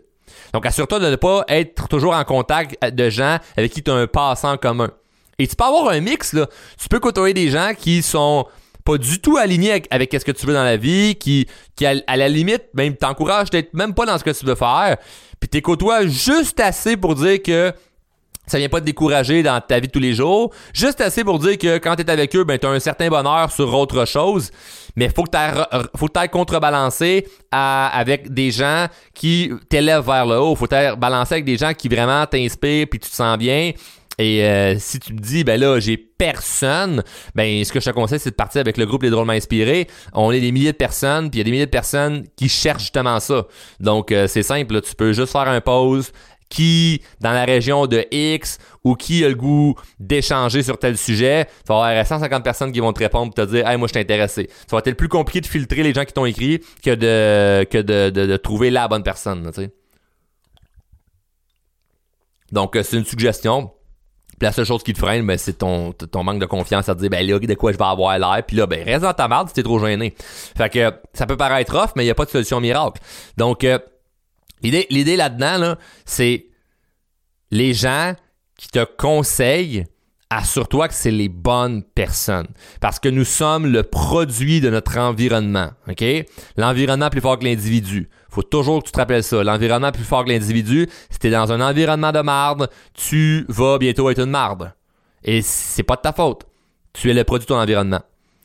Donc 0.53 0.67
assure-toi 0.67 0.99
de 0.99 1.11
ne 1.11 1.17
pas 1.17 1.45
être 1.49 1.89
toujours 1.89 2.15
en 2.15 2.25
contact 2.25 2.85
de 2.85 3.11
gens 3.11 3.39
avec 3.57 3.73
qui 3.73 3.83
tu 3.83 3.91
as 3.91 3.95
un 3.95 4.07
passant 4.07 4.57
commun. 4.57 4.91
Et 5.39 5.47
tu 5.47 5.57
peux 5.57 5.65
avoir 5.65 5.89
un 5.89 6.01
mix, 6.01 6.33
là. 6.33 6.47
Tu 6.81 6.89
peux 6.89 7.01
côtoyer 7.01 7.35
des 7.35 7.51
gens 7.51 7.73
qui 7.77 8.03
sont 8.03 8.47
pas 8.85 8.99
du 8.99 9.19
tout 9.21 9.39
alignés 9.39 9.83
avec, 9.91 10.13
ce 10.13 10.25
que 10.25 10.33
tu 10.33 10.47
veux 10.47 10.55
dans 10.55 10.65
la 10.65 10.77
vie, 10.77 11.17
qui, 11.17 11.47
qui 11.75 11.87
à, 11.87 12.17
la 12.17 12.29
limite, 12.29 12.65
même 12.75 12.97
t'encouragent 12.97 13.51
d'être 13.51 13.73
même 13.73 13.95
pas 13.95 14.05
dans 14.05 14.19
ce 14.19 14.25
que 14.25 14.31
tu 14.31 14.45
veux 14.45 14.55
faire, 14.55 14.99
puis 15.41 15.49
t'es 15.49 15.63
côtoies 15.63 16.07
juste 16.07 16.61
assez 16.61 16.97
pour 16.97 17.15
dire 17.15 17.43
que 17.43 17.73
ça 18.47 18.59
vient 18.59 18.69
pas 18.69 18.81
te 18.81 18.85
décourager 18.85 19.43
dans 19.43 19.59
ta 19.61 19.81
vie 19.81 19.87
de 19.87 19.93
tous 19.93 20.01
les 20.01 20.13
jours. 20.13 20.53
Juste 20.75 21.01
assez 21.01 21.25
pour 21.25 21.39
dire 21.39 21.57
que 21.57 21.79
quand 21.79 21.97
t'es 21.97 22.11
avec 22.11 22.37
eux, 22.37 22.45
ben 22.45 22.59
t'as 22.59 22.69
un 22.69 22.79
certain 22.79 23.09
bonheur 23.09 23.51
sur 23.51 23.73
autre 23.75 24.05
chose. 24.05 24.51
Mais 24.97 25.09
faut 25.09 25.25
que 25.25 25.31
t'ailles, 25.31 25.65
faut 25.97 26.09
que 26.09 26.27
contrebalancer 26.27 27.27
avec 27.51 28.33
des 28.33 28.51
gens 28.51 28.87
qui 29.15 29.51
t'élèvent 29.71 30.05
vers 30.05 30.27
le 30.27 30.39
haut. 30.39 30.55
Faut 30.55 30.67
que 30.67 30.95
balancer 30.95 31.35
avec 31.35 31.47
des 31.47 31.57
gens 31.57 31.73
qui 31.73 31.89
vraiment 31.89 32.27
t'inspirent 32.27 32.87
puis 32.91 33.01
tu 33.01 33.09
te 33.09 33.17
sens 33.17 33.39
bien. 33.39 33.73
Et 34.19 34.45
euh, 34.45 34.77
si 34.79 35.01
tu 35.01 35.13
me 35.13 35.19
dis, 35.19 35.45
ben 35.45 35.61
là, 35.61 35.81
j'ai 35.81 35.97
personne, 35.97 37.03
ben 37.35 37.65
ce 37.65 37.73
que 37.73 37.81
je 37.81 37.87
te 37.87 37.91
conseille, 37.91 38.21
c'est 38.21 38.31
de 38.31 38.35
partir 38.35 38.61
avec 38.61 38.77
le 38.77 38.87
groupe 38.87 39.03
Les 39.03 39.11
Drôlement 39.11 39.33
Inspirés. 39.33 39.89
On 40.13 40.31
est 40.31 40.41
des 40.41 40.53
milliers 40.53 40.73
de 40.73 40.77
personnes, 40.77 41.31
puis 41.31 41.39
il 41.39 41.41
y 41.41 41.43
a 41.43 41.45
des 41.45 41.51
milliers 41.51 41.67
de 41.67 41.71
personnes 41.71 42.25
qui 42.37 42.49
cherchent 42.49 42.83
justement 42.83 43.19
ça. 43.21 43.47
Donc, 43.81 44.13
euh, 44.13 44.27
c'est 44.27 44.43
simple, 44.43 44.81
tu 44.83 44.95
peux 44.95 45.13
juste 45.13 45.33
faire 45.33 45.49
un 45.49 45.61
pause, 45.61 46.13
qui 46.49 47.03
dans 47.21 47.33
la 47.33 47.45
région 47.45 47.87
de 47.87 48.07
X 48.11 48.59
ou 48.85 48.95
qui 48.95 49.25
a 49.25 49.29
le 49.29 49.35
goût 49.35 49.75
d'échanger 49.99 50.63
sur 50.63 50.79
tel 50.79 50.97
sujet, 50.97 51.47
tu 51.47 51.73
vas 51.73 51.87
avoir 51.87 52.07
150 52.07 52.45
personnes 52.45 52.71
qui 52.71 52.81
vont 52.81 52.93
te 52.93 53.01
répondre 53.01 53.33
et 53.37 53.41
te 53.41 53.51
dire 53.51 53.69
Hey, 53.69 53.77
moi 53.77 53.89
je 53.89 53.93
suis 53.93 54.01
intéressé. 54.01 54.49
Ça 54.69 54.77
va 54.77 54.83
être 54.85 54.97
plus 54.97 55.09
compliqué 55.09 55.41
de 55.41 55.47
filtrer 55.47 55.83
les 55.83 55.93
gens 55.93 56.05
qui 56.05 56.13
t'ont 56.13 56.27
écrit 56.27 56.61
que 56.85 56.95
de 56.95 57.65
que 57.65 57.79
de, 57.79 58.11
de, 58.11 58.37
trouver 58.37 58.71
la 58.71 58.87
bonne 58.89 59.03
personne. 59.03 59.51
Donc, 62.53 62.77
euh, 62.77 62.83
c'est 62.85 62.97
une 62.97 63.05
suggestion. 63.05 63.73
La 64.45 64.53
seule 64.53 64.67
chose 64.67 64.83
qui 64.83 64.93
te 64.93 64.99
freine, 64.99 65.27
ben, 65.27 65.39
c'est 65.39 65.55
ton, 65.55 65.93
ton 65.93 66.23
manque 66.23 66.39
de 66.39 66.45
confiance 66.45 66.87
à 66.91 66.95
te 66.95 67.01
dire, 67.01 67.09
ben 67.09 67.27
là, 67.27 67.39
de 67.39 67.55
quoi 67.55 67.73
je 67.73 67.79
vais 67.79 67.85
avoir 67.85 68.19
l'air. 68.19 68.43
Puis 68.47 68.59
là, 68.59 68.67
ben, 68.67 68.85
reste 68.85 69.01
dans 69.01 69.15
ta 69.15 69.27
merde 69.27 69.49
si 69.49 69.55
t'es 69.55 69.63
trop 69.63 69.79
gêné. 69.79 70.15
Fait 70.19 70.69
que 70.69 70.93
ça 71.15 71.25
peut 71.25 71.39
paraître 71.39 71.75
off, 71.75 71.93
mais 71.97 72.03
il 72.03 72.09
n'y 72.09 72.11
a 72.11 72.15
pas 72.15 72.27
de 72.27 72.31
solution 72.31 72.61
miracle. 72.61 73.01
Donc, 73.39 73.65
euh, 73.65 73.79
l'idée, 74.61 74.87
l'idée 74.91 75.17
là-dedans, 75.17 75.57
là, 75.57 75.79
c'est 76.05 76.45
les 77.51 77.73
gens 77.73 78.13
qui 78.59 78.69
te 78.69 78.85
conseillent, 78.85 79.87
assure-toi 80.37 80.89
que 80.89 80.95
c'est 80.95 81.11
les 81.11 81.29
bonnes 81.29 81.83
personnes. 81.83 82.49
Parce 82.81 82.99
que 82.99 83.09
nous 83.09 83.25
sommes 83.25 83.67
le 83.67 83.83
produit 83.83 84.61
de 84.61 84.71
notre 84.71 84.99
environnement. 84.99 85.71
OK? 85.89 86.05
L'environnement 86.57 87.11
plus 87.11 87.21
fort 87.21 87.39
que 87.39 87.45
l'individu 87.45 88.09
faut 88.35 88.43
toujours 88.43 88.83
que 88.83 88.89
tu 88.89 88.93
te 88.93 88.99
rappelles 88.99 89.23
ça. 89.23 89.43
L'environnement 89.45 89.93
plus 89.93 90.05
fort 90.05 90.25
que 90.25 90.31
l'individu. 90.31 90.89
Si 91.09 91.19
t'es 91.19 91.31
dans 91.31 91.53
un 91.53 91.61
environnement 91.61 92.13
de 92.13 92.21
marde, 92.21 92.69
tu 92.93 93.47
vas 93.49 93.79
bientôt 93.79 94.11
être 94.11 94.21
une 94.21 94.31
marde. 94.31 94.73
Et 95.23 95.41
c'est 95.41 95.85
pas 95.85 95.97
de 95.97 96.03
ta 96.03 96.13
faute. 96.13 96.45
Tu 96.93 97.11
es 97.11 97.15
le 97.15 97.25
produit 97.25 97.47
de 97.47 97.49
ton 97.49 97.59
environnement. 97.59 98.03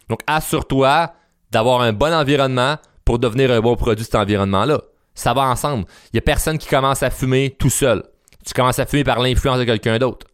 Donc, 0.07 0.19
assure-toi 0.27 1.13
d'avoir 1.51 1.81
un 1.81 1.91
bon 1.91 2.13
environnement 2.13 2.77
pour 3.03 3.19
devenir 3.19 3.51
un 3.51 3.59
bon 3.59 3.75
produit 3.75 4.03
de 4.03 4.05
cet 4.05 4.15
environnement-là. 4.15 4.81
Ça 5.15 5.33
va 5.33 5.41
ensemble. 5.41 5.85
Il 6.13 6.17
y 6.17 6.19
a 6.19 6.21
personne 6.21 6.57
qui 6.57 6.67
commence 6.67 7.03
à 7.03 7.09
fumer 7.09 7.55
tout 7.57 7.69
seul. 7.69 8.03
Tu 8.45 8.53
commences 8.53 8.79
à 8.79 8.85
fumer 8.85 9.03
par 9.03 9.19
l'influence 9.19 9.59
de 9.59 9.65
quelqu'un 9.65 9.97
d'autre. 9.97 10.27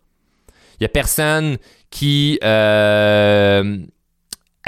Il 0.80 0.84
y 0.84 0.86
a 0.86 0.90
personne 0.90 1.58
qui... 1.90 2.40
Euh... 2.44 3.78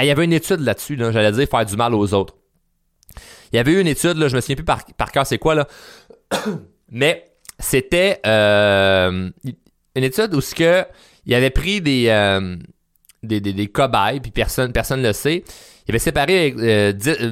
Il 0.00 0.06
y 0.06 0.10
avait 0.10 0.24
une 0.24 0.32
étude 0.32 0.60
là-dessus, 0.60 0.94
là, 0.94 1.10
j'allais 1.10 1.32
dire 1.32 1.48
faire 1.48 1.66
du 1.66 1.76
mal 1.76 1.92
aux 1.94 2.14
autres. 2.14 2.36
Il 3.52 3.56
y 3.56 3.58
avait 3.58 3.72
eu 3.72 3.80
une 3.80 3.86
étude, 3.86 4.16
là, 4.16 4.28
je 4.28 4.36
me 4.36 4.40
souviens 4.40 4.56
plus 4.56 4.64
par, 4.64 5.12
cœur 5.12 5.26
c'est 5.26 5.38
quoi, 5.38 5.54
là. 5.54 5.66
Mais 6.90 7.32
c'était 7.58 8.20
euh, 8.26 9.30
une 9.94 10.04
étude 10.04 10.34
où 10.34 10.40
que 10.40 10.84
il 11.26 11.34
avait 11.34 11.50
pris 11.50 11.80
des, 11.80 12.06
euh, 12.08 12.56
des, 13.22 13.40
des, 13.40 13.66
cobayes, 13.66 14.20
puis 14.20 14.30
personne 14.30 14.72
personne 14.72 15.02
le 15.02 15.12
sait. 15.12 15.44
Il 15.86 15.90
avait 15.92 15.98
séparé, 15.98 16.54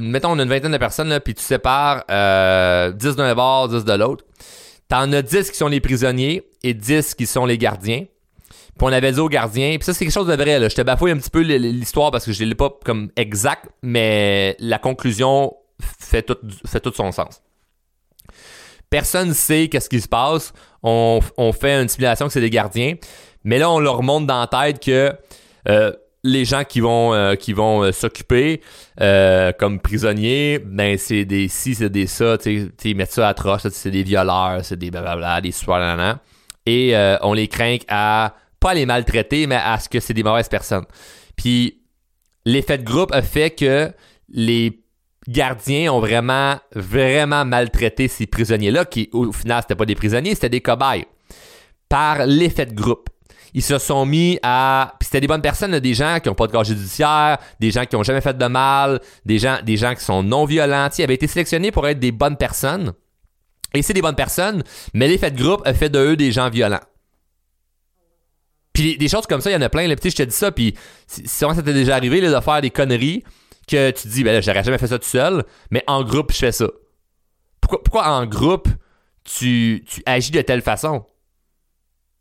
mettons, 0.00 0.30
on 0.32 0.38
a 0.38 0.42
une 0.42 0.48
vingtaine 0.48 0.72
de 0.72 0.78
personnes, 0.78 1.08
là, 1.08 1.20
puis 1.20 1.34
tu 1.34 1.42
sépares 1.42 2.04
10 2.94 3.16
d'un 3.16 3.34
bord, 3.34 3.68
10 3.68 3.84
de 3.84 3.92
l'autre. 3.92 4.24
T'en 4.88 5.12
as 5.12 5.22
10 5.22 5.50
qui 5.50 5.56
sont 5.56 5.68
les 5.68 5.80
prisonniers 5.80 6.42
et 6.62 6.74
10 6.74 7.14
qui 7.14 7.26
sont 7.26 7.44
les 7.44 7.58
gardiens. 7.58 8.04
Puis 8.78 8.86
on 8.86 8.92
avait 8.92 9.12
dit 9.12 9.20
aux 9.20 9.28
gardiens, 9.28 9.76
puis 9.78 9.84
ça 9.84 9.94
c'est 9.94 10.04
quelque 10.04 10.12
chose 10.12 10.26
de 10.26 10.34
vrai, 10.34 10.68
je 10.68 10.74
te 10.74 10.82
bafouille 10.82 11.12
un 11.12 11.16
petit 11.16 11.30
peu 11.30 11.40
l'histoire 11.40 12.10
parce 12.10 12.26
que 12.26 12.32
je 12.32 12.44
l'ai 12.44 12.54
pas 12.54 12.70
comme 12.84 13.10
exact, 13.16 13.70
mais 13.82 14.54
la 14.58 14.78
conclusion 14.78 15.54
fait 15.80 16.22
tout, 16.22 16.36
fait 16.66 16.80
tout 16.80 16.92
son 16.94 17.10
sens. 17.10 17.40
Personne 18.90 19.28
ne 19.28 19.34
sait 19.34 19.68
qu'est-ce 19.68 19.88
qui 19.88 20.00
se 20.00 20.08
passe. 20.08 20.52
On, 20.82 21.20
fait 21.52 21.80
une 21.82 21.88
simulation 21.88 22.26
que 22.26 22.32
c'est 22.32 22.40
des 22.40 22.50
gardiens. 22.50 22.94
Mais 23.42 23.58
là, 23.58 23.70
on 23.70 23.80
leur 23.80 24.02
montre 24.02 24.26
dans 24.26 24.40
la 24.40 24.46
tête 24.46 24.82
que 24.82 25.12
euh, 25.68 25.92
les 26.22 26.44
gens 26.44 26.64
qui 26.64 26.80
vont, 26.80 27.12
euh, 27.12 27.34
vont 27.54 27.82
euh, 27.82 27.92
s'occuper 27.92 28.60
comme 29.58 29.80
prisonniers, 29.80 30.60
ben 30.64 30.96
c'est 30.98 31.24
des 31.24 31.48
si, 31.48 31.74
c'est 31.74 31.90
des 31.90 32.06
ça, 32.06 32.38
tu 32.38 32.72
ils 32.84 32.96
mettent 32.96 33.12
ça 33.12 33.28
à 33.28 33.34
troche, 33.34 33.62
c'est 33.70 33.90
des 33.90 34.02
violeurs, 34.02 34.60
c'est 34.62 34.78
des 34.78 34.90
blablabla, 34.90 35.40
des 35.40 35.52
super 35.52 36.18
Et 36.66 36.94
on 37.22 37.32
les 37.32 37.48
craint 37.48 37.78
à 37.88 38.34
pas 38.60 38.74
les 38.74 38.86
maltraiter, 38.86 39.46
mais 39.46 39.56
à 39.56 39.78
ce 39.78 39.88
que 39.88 40.00
c'est 40.00 40.14
des 40.14 40.22
mauvaises 40.22 40.48
personnes. 40.48 40.84
Puis 41.36 41.82
l'effet 42.44 42.78
de 42.78 42.84
groupe 42.84 43.12
a 43.12 43.22
fait 43.22 43.50
que 43.50 43.92
les 44.28 44.82
gardiens 45.28 45.92
ont 45.92 46.00
vraiment, 46.00 46.56
vraiment 46.74 47.44
maltraité 47.44 48.08
ces 48.08 48.26
prisonniers-là, 48.26 48.84
qui 48.84 49.10
au 49.12 49.32
final, 49.32 49.62
c'était 49.62 49.74
pas 49.74 49.86
des 49.86 49.94
prisonniers, 49.94 50.34
c'était 50.34 50.48
des 50.48 50.60
cobayes, 50.60 51.04
par 51.88 52.26
l'effet 52.26 52.66
de 52.66 52.74
groupe. 52.74 53.10
Ils 53.54 53.62
se 53.62 53.78
sont 53.78 54.04
mis 54.04 54.38
à. 54.42 54.94
Puis 55.00 55.06
c'était 55.06 55.20
des 55.20 55.26
bonnes 55.26 55.40
personnes, 55.40 55.78
des 55.78 55.94
gens 55.94 56.18
qui 56.20 56.28
n'ont 56.28 56.34
pas 56.34 56.46
de 56.46 56.52
corps 56.52 56.64
judiciaire, 56.64 57.38
des 57.58 57.70
gens 57.70 57.86
qui 57.86 57.96
n'ont 57.96 58.02
jamais 58.02 58.20
fait 58.20 58.36
de 58.36 58.46
mal, 58.46 59.00
des 59.24 59.38
gens, 59.38 59.58
des 59.64 59.78
gens 59.78 59.94
qui 59.94 60.04
sont 60.04 60.22
non 60.22 60.44
violents. 60.44 60.88
Ils 60.98 61.02
avaient 61.02 61.14
été 61.14 61.26
sélectionnés 61.26 61.70
pour 61.70 61.88
être 61.88 61.98
des 61.98 62.12
bonnes 62.12 62.36
personnes. 62.36 62.92
Et 63.72 63.80
c'est 63.80 63.94
des 63.94 64.02
bonnes 64.02 64.14
personnes, 64.14 64.62
mais 64.92 65.08
l'effet 65.08 65.30
de 65.30 65.42
groupe 65.42 65.62
a 65.66 65.74
fait 65.74 65.88
de 65.88 65.98
eux 65.98 66.16
des 66.16 66.32
gens 66.32 66.50
violents. 66.50 66.80
Puis 68.76 68.98
des 68.98 69.08
choses 69.08 69.26
comme 69.26 69.40
ça, 69.40 69.48
il 69.48 69.54
y 69.54 69.56
en 69.56 69.62
a 69.62 69.70
plein. 69.70 69.88
Là. 69.88 69.94
je 70.02 70.10
te 70.10 70.22
dis 70.22 70.36
ça, 70.36 70.52
puis 70.52 70.74
si 71.06 71.26
ça 71.26 71.48
t'est 71.54 71.72
déjà 71.72 71.96
arrivé 71.96 72.20
de 72.20 72.40
faire 72.40 72.60
des 72.60 72.68
conneries 72.68 73.24
que 73.66 73.90
tu 73.90 74.02
te 74.02 74.08
dis, 74.08 74.22
ben 74.22 74.34
là, 74.34 74.42
j'aurais 74.42 74.62
jamais 74.62 74.76
fait 74.76 74.88
ça 74.88 74.98
tout 74.98 75.08
seul, 75.08 75.44
mais 75.70 75.82
en 75.86 76.04
groupe, 76.04 76.30
je 76.30 76.36
fais 76.36 76.52
ça. 76.52 76.66
Pourquoi, 77.62 77.82
pourquoi 77.82 78.06
en 78.08 78.26
groupe, 78.26 78.68
tu, 79.24 79.82
tu 79.88 80.02
agis 80.04 80.30
de 80.30 80.42
telle 80.42 80.60
façon? 80.60 81.06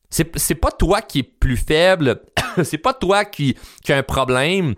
C'est 0.09 0.55
pas 0.55 0.71
toi 0.71 1.01
qui 1.01 1.19
es 1.19 1.23
plus 1.23 1.57
faible, 1.57 2.21
c'est 2.63 2.77
pas 2.77 2.93
toi 2.93 3.25
qui, 3.25 3.57
qui 3.83 3.91
a 3.91 3.97
un 3.97 4.03
problème. 4.03 4.75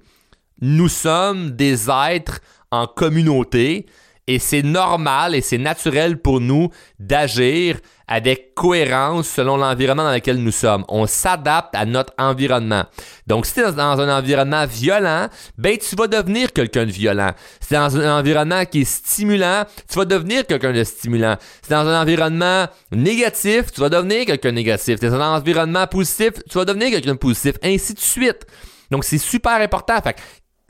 Nous 0.59 0.89
sommes 0.89 1.51
des 1.51 1.91
êtres 1.91 2.39
en 2.71 2.87
communauté 2.87 3.85
et 4.27 4.39
c'est 4.39 4.61
normal 4.61 5.35
et 5.35 5.41
c'est 5.41 5.57
naturel 5.57 6.17
pour 6.17 6.41
nous 6.41 6.69
d'agir 6.99 7.79
avec 8.07 8.53
cohérence 8.55 9.27
selon 9.27 9.57
l'environnement 9.57 10.03
dans 10.03 10.13
lequel 10.13 10.37
nous 10.37 10.51
sommes. 10.51 10.85
On 10.87 11.07
s'adapte 11.07 11.75
à 11.75 11.85
notre 11.85 12.13
environnement. 12.17 12.83
Donc, 13.25 13.45
si 13.45 13.53
tu 13.53 13.59
es 13.61 13.71
dans 13.71 13.99
un 13.99 14.17
environnement 14.17 14.65
violent, 14.65 15.27
ben 15.57 15.77
tu 15.77 15.95
vas 15.95 16.07
devenir 16.07 16.53
quelqu'un 16.53 16.85
de 16.85 16.91
violent. 16.91 17.31
Si 17.59 17.69
tu 17.69 17.73
es 17.73 17.77
dans 17.77 17.97
un 17.97 18.19
environnement 18.19 18.63
qui 18.65 18.81
est 18.81 18.85
stimulant, 18.85 19.65
tu 19.89 19.97
vas 19.97 20.05
devenir 20.05 20.45
quelqu'un 20.45 20.71
de 20.71 20.83
stimulant. 20.83 21.35
Si 21.61 21.67
tu 21.67 21.73
es 21.73 21.75
dans 21.75 21.87
un 21.87 22.01
environnement 22.01 22.67
négatif, 22.91 23.71
tu 23.73 23.81
vas 23.81 23.89
devenir 23.89 24.25
quelqu'un 24.25 24.49
de 24.49 24.55
négatif. 24.55 24.95
Si 24.95 24.99
tu 24.99 25.05
es 25.05 25.09
dans 25.09 25.21
un 25.21 25.37
environnement 25.37 25.87
positif, 25.87 26.31
tu 26.49 26.57
vas 26.57 26.65
devenir 26.65 26.89
quelqu'un 26.91 27.13
de 27.13 27.17
positif, 27.17 27.55
ainsi 27.63 27.93
de 27.93 27.99
suite. 27.99 28.45
Donc, 28.89 29.03
c'est 29.03 29.17
super 29.17 29.59
important. 29.59 29.99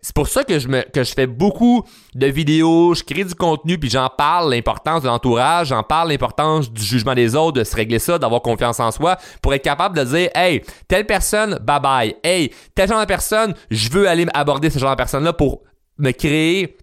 C'est 0.08 0.16
pour 0.16 0.30
ça 0.30 0.46
que 0.46 0.58
je, 0.58 0.70
me, 0.70 0.84
que 0.84 1.04
je 1.04 1.12
fais 1.12 1.28
beaucoup 1.28 1.84
de 2.16 2.28
vidéos, 2.28 2.94
je 2.94 3.04
crée 3.04 3.26
du 3.26 3.36
contenu, 3.36 3.78
puis 3.78 3.90
j'en 3.90 4.08
parle, 4.08 4.54
l'importance 4.54 5.02
de 5.02 5.08
l'entourage, 5.08 5.68
j'en 5.68 5.84
parle 5.84 6.08
l'importance 6.08 6.72
du 6.72 6.82
jugement 6.82 7.14
des 7.14 7.36
autres, 7.36 7.60
de 7.60 7.66
se 7.66 7.76
régler 7.76 8.00
ça, 8.00 8.18
d'avoir 8.18 8.42
confiance 8.42 8.80
en 8.80 8.90
soi, 8.92 9.18
pour 9.42 9.54
être 9.54 9.64
capable 9.64 9.98
de 9.98 10.06
dire, 10.06 10.30
hey, 10.34 10.62
telle 10.88 11.06
personne, 11.06 11.60
bye 11.62 11.82
bye. 11.82 12.16
Hey, 12.24 12.54
tel 12.74 12.88
genre 12.88 13.02
de 13.02 13.06
personne, 13.06 13.54
je 13.70 13.90
veux 13.90 14.08
aller 14.08 14.26
aborder 14.34 14.70
ce 14.70 14.80
genre 14.80 14.92
de 14.92 14.96
personne-là 14.96 15.34
pour 15.34 15.64
me 15.98 16.12
créer 16.12 16.78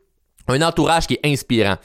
un 0.46 0.60
entourage 0.60 1.06
qui 1.06 1.14
est 1.14 1.26
inspirant. 1.26 1.76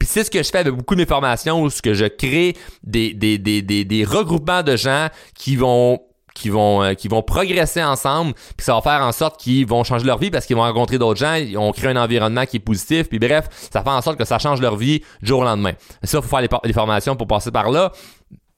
Puis 0.00 0.08
c'est 0.08 0.24
ce 0.24 0.32
que 0.32 0.42
je 0.42 0.50
fais 0.50 0.58
avec 0.58 0.74
beaucoup 0.74 0.96
de 0.96 1.00
mes 1.00 1.06
formations, 1.06 1.62
où 1.62 1.70
ce 1.70 1.80
que 1.80 1.94
je 1.94 2.06
crée 2.06 2.56
des, 2.82 3.14
des, 3.14 3.38
des, 3.38 3.62
des, 3.62 3.84
des 3.84 4.04
regroupements 4.04 4.64
de 4.64 4.74
gens 4.74 5.06
qui 5.36 5.54
vont 5.54 6.00
qui 6.38 6.50
vont, 6.50 6.82
euh, 6.82 6.94
qui 6.94 7.08
vont 7.08 7.22
progresser 7.22 7.82
ensemble, 7.82 8.34
puis 8.56 8.64
ça 8.64 8.74
va 8.74 8.80
faire 8.80 9.02
en 9.02 9.12
sorte 9.12 9.40
qu'ils 9.40 9.66
vont 9.66 9.84
changer 9.84 10.06
leur 10.06 10.18
vie 10.18 10.30
parce 10.30 10.46
qu'ils 10.46 10.56
vont 10.56 10.62
rencontrer 10.62 10.98
d'autres 10.98 11.18
gens, 11.18 11.34
ils 11.34 11.58
ont 11.58 11.72
créé 11.72 11.90
un 11.90 11.96
environnement 11.96 12.46
qui 12.46 12.56
est 12.56 12.60
positif, 12.60 13.08
puis 13.08 13.18
bref, 13.18 13.48
ça 13.72 13.82
fait 13.82 13.90
en 13.90 14.00
sorte 14.00 14.18
que 14.18 14.24
ça 14.24 14.38
change 14.38 14.60
leur 14.60 14.76
vie 14.76 15.00
du 15.20 15.28
jour 15.28 15.40
au 15.40 15.44
lendemain. 15.44 15.72
Ça, 16.02 16.22
faut 16.22 16.28
faire 16.28 16.46
les, 16.64 16.72
formations 16.72 17.16
pour 17.16 17.26
passer 17.26 17.50
par 17.50 17.70
là, 17.70 17.92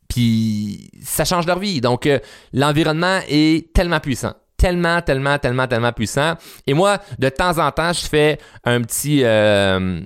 puis 0.09 0.91
ça 1.03 1.25
change 1.25 1.47
leur 1.47 1.59
vie. 1.59 1.81
Donc, 1.81 2.07
euh, 2.07 2.19
l'environnement 2.53 3.21
est 3.29 3.73
tellement 3.73 4.01
puissant 4.01 4.35
tellement, 4.57 5.01
tellement, 5.01 5.39
tellement, 5.39 5.67
tellement 5.67 5.93
puissant. 5.93 6.35
Et 6.67 6.75
moi, 6.75 6.99
de 7.19 7.31
temps 7.31 7.59
en 7.59 7.71
temps, 7.71 7.95
je 7.95 8.07
fais 8.07 8.39
un 8.65 8.83
petit, 8.83 9.23
euh, 9.25 10.03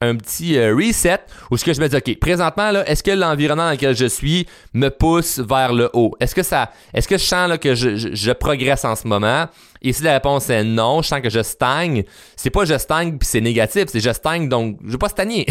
un 0.00 0.16
petit 0.16 0.58
euh, 0.58 0.74
reset 0.74 1.20
où 1.50 1.56
ce 1.56 1.64
que 1.64 1.72
je 1.72 1.80
me 1.80 1.88
dis 1.88 1.96
ok 1.96 2.18
présentement 2.18 2.70
là 2.70 2.86
est-ce 2.88 3.02
que 3.02 3.10
l'environnement 3.10 3.64
dans 3.64 3.70
lequel 3.70 3.96
je 3.96 4.06
suis 4.06 4.46
me 4.74 4.90
pousse 4.90 5.38
vers 5.38 5.72
le 5.72 5.88
haut? 5.94 6.14
Est-ce 6.20 6.34
que 6.34 6.42
ça 6.42 6.70
est-ce 6.92 7.08
que 7.08 7.16
je 7.16 7.24
sens 7.24 7.56
que 7.58 7.74
je, 7.74 7.96
je, 7.96 8.32
progresse 8.32 8.84
en 8.84 8.94
ce 8.94 9.08
moment? 9.08 9.46
Et 9.80 9.92
si 9.92 10.02
la 10.02 10.14
réponse 10.14 10.50
est 10.50 10.64
non 10.64 11.00
je 11.00 11.08
sens 11.08 11.20
que 11.20 11.30
je 11.30 11.42
stagne 11.42 12.04
c'est 12.36 12.50
pas 12.50 12.66
je 12.66 12.76
stagne 12.76 13.16
puis 13.16 13.26
c'est 13.26 13.40
négatif 13.40 13.84
c'est 13.88 14.00
je 14.00 14.12
stagne 14.12 14.48
donc 14.48 14.78
je 14.84 14.92
veux 14.92 14.98
pas 14.98 15.08
stagner 15.08 15.46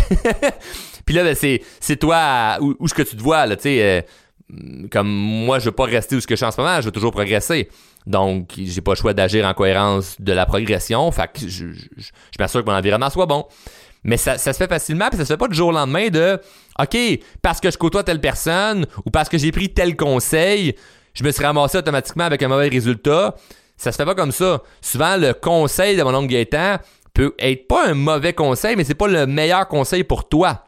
puis 1.05 1.15
là 1.15 1.23
ben, 1.23 1.35
c'est 1.35 1.61
c'est 1.79 1.97
toi 1.97 2.57
où, 2.61 2.75
où 2.79 2.87
ce 2.87 2.93
que 2.93 3.01
tu 3.01 3.15
te 3.15 3.23
vois 3.23 3.47
là 3.47 3.55
tu 3.55 3.63
sais 3.63 3.81
euh, 3.81 4.87
comme 4.91 5.07
moi 5.07 5.57
je 5.57 5.65
veux 5.65 5.71
pas 5.71 5.85
rester 5.85 6.15
où 6.15 6.21
ce 6.21 6.27
que 6.27 6.35
je 6.35 6.37
suis 6.37 6.45
en 6.45 6.51
ce 6.51 6.61
moment 6.61 6.79
je 6.81 6.85
veux 6.85 6.91
toujours 6.91 7.11
progresser 7.11 7.67
donc, 8.05 8.53
j'ai 8.55 8.81
pas 8.81 8.91
le 8.91 8.97
choix 8.97 9.13
d'agir 9.13 9.45
en 9.47 9.53
cohérence 9.53 10.15
de 10.21 10.31
la 10.31 10.45
progression. 10.45 11.09
Fait 11.11 11.27
que 11.27 11.39
je, 11.39 11.73
je, 11.73 11.87
je 11.97 12.37
m'assure 12.37 12.63
que 12.63 12.69
mon 12.69 12.75
environnement 12.75 13.09
soit 13.09 13.25
bon. 13.25 13.47
Mais 14.05 14.17
ça, 14.17 14.37
se 14.37 14.51
fait 14.51 14.67
facilement, 14.67 15.09
puis 15.09 15.17
ça 15.17 15.25
se 15.25 15.33
fait 15.33 15.37
pas 15.37 15.47
du 15.47 15.55
jour 15.55 15.69
au 15.69 15.71
lendemain 15.71 16.09
de 16.09 16.39
OK, 16.79 16.97
parce 17.41 17.59
que 17.59 17.71
je 17.71 17.77
côtoie 17.77 18.03
telle 18.03 18.21
personne 18.21 18.85
ou 19.03 19.09
parce 19.09 19.29
que 19.29 19.39
j'ai 19.39 19.51
pris 19.51 19.73
tel 19.73 19.95
conseil, 19.95 20.75
je 21.15 21.23
me 21.23 21.31
suis 21.31 21.43
ramassé 21.43 21.79
automatiquement 21.79 22.23
avec 22.23 22.43
un 22.43 22.47
mauvais 22.47 22.67
résultat. 22.67 23.35
Ça 23.77 23.91
se 23.91 23.97
fait 23.97 24.05
pas 24.05 24.13
comme 24.13 24.31
ça. 24.31 24.61
Souvent, 24.79 25.17
le 25.17 25.33
conseil 25.33 25.97
de 25.97 26.03
mon 26.03 26.13
oncle 26.13 26.27
Gaétan 26.27 26.77
peut 27.15 27.33
être 27.39 27.67
pas 27.67 27.87
un 27.87 27.95
mauvais 27.95 28.33
conseil, 28.33 28.75
mais 28.75 28.83
c'est 28.83 28.93
pas 28.93 29.07
le 29.07 29.25
meilleur 29.25 29.67
conseil 29.67 30.03
pour 30.03 30.29
toi. 30.29 30.65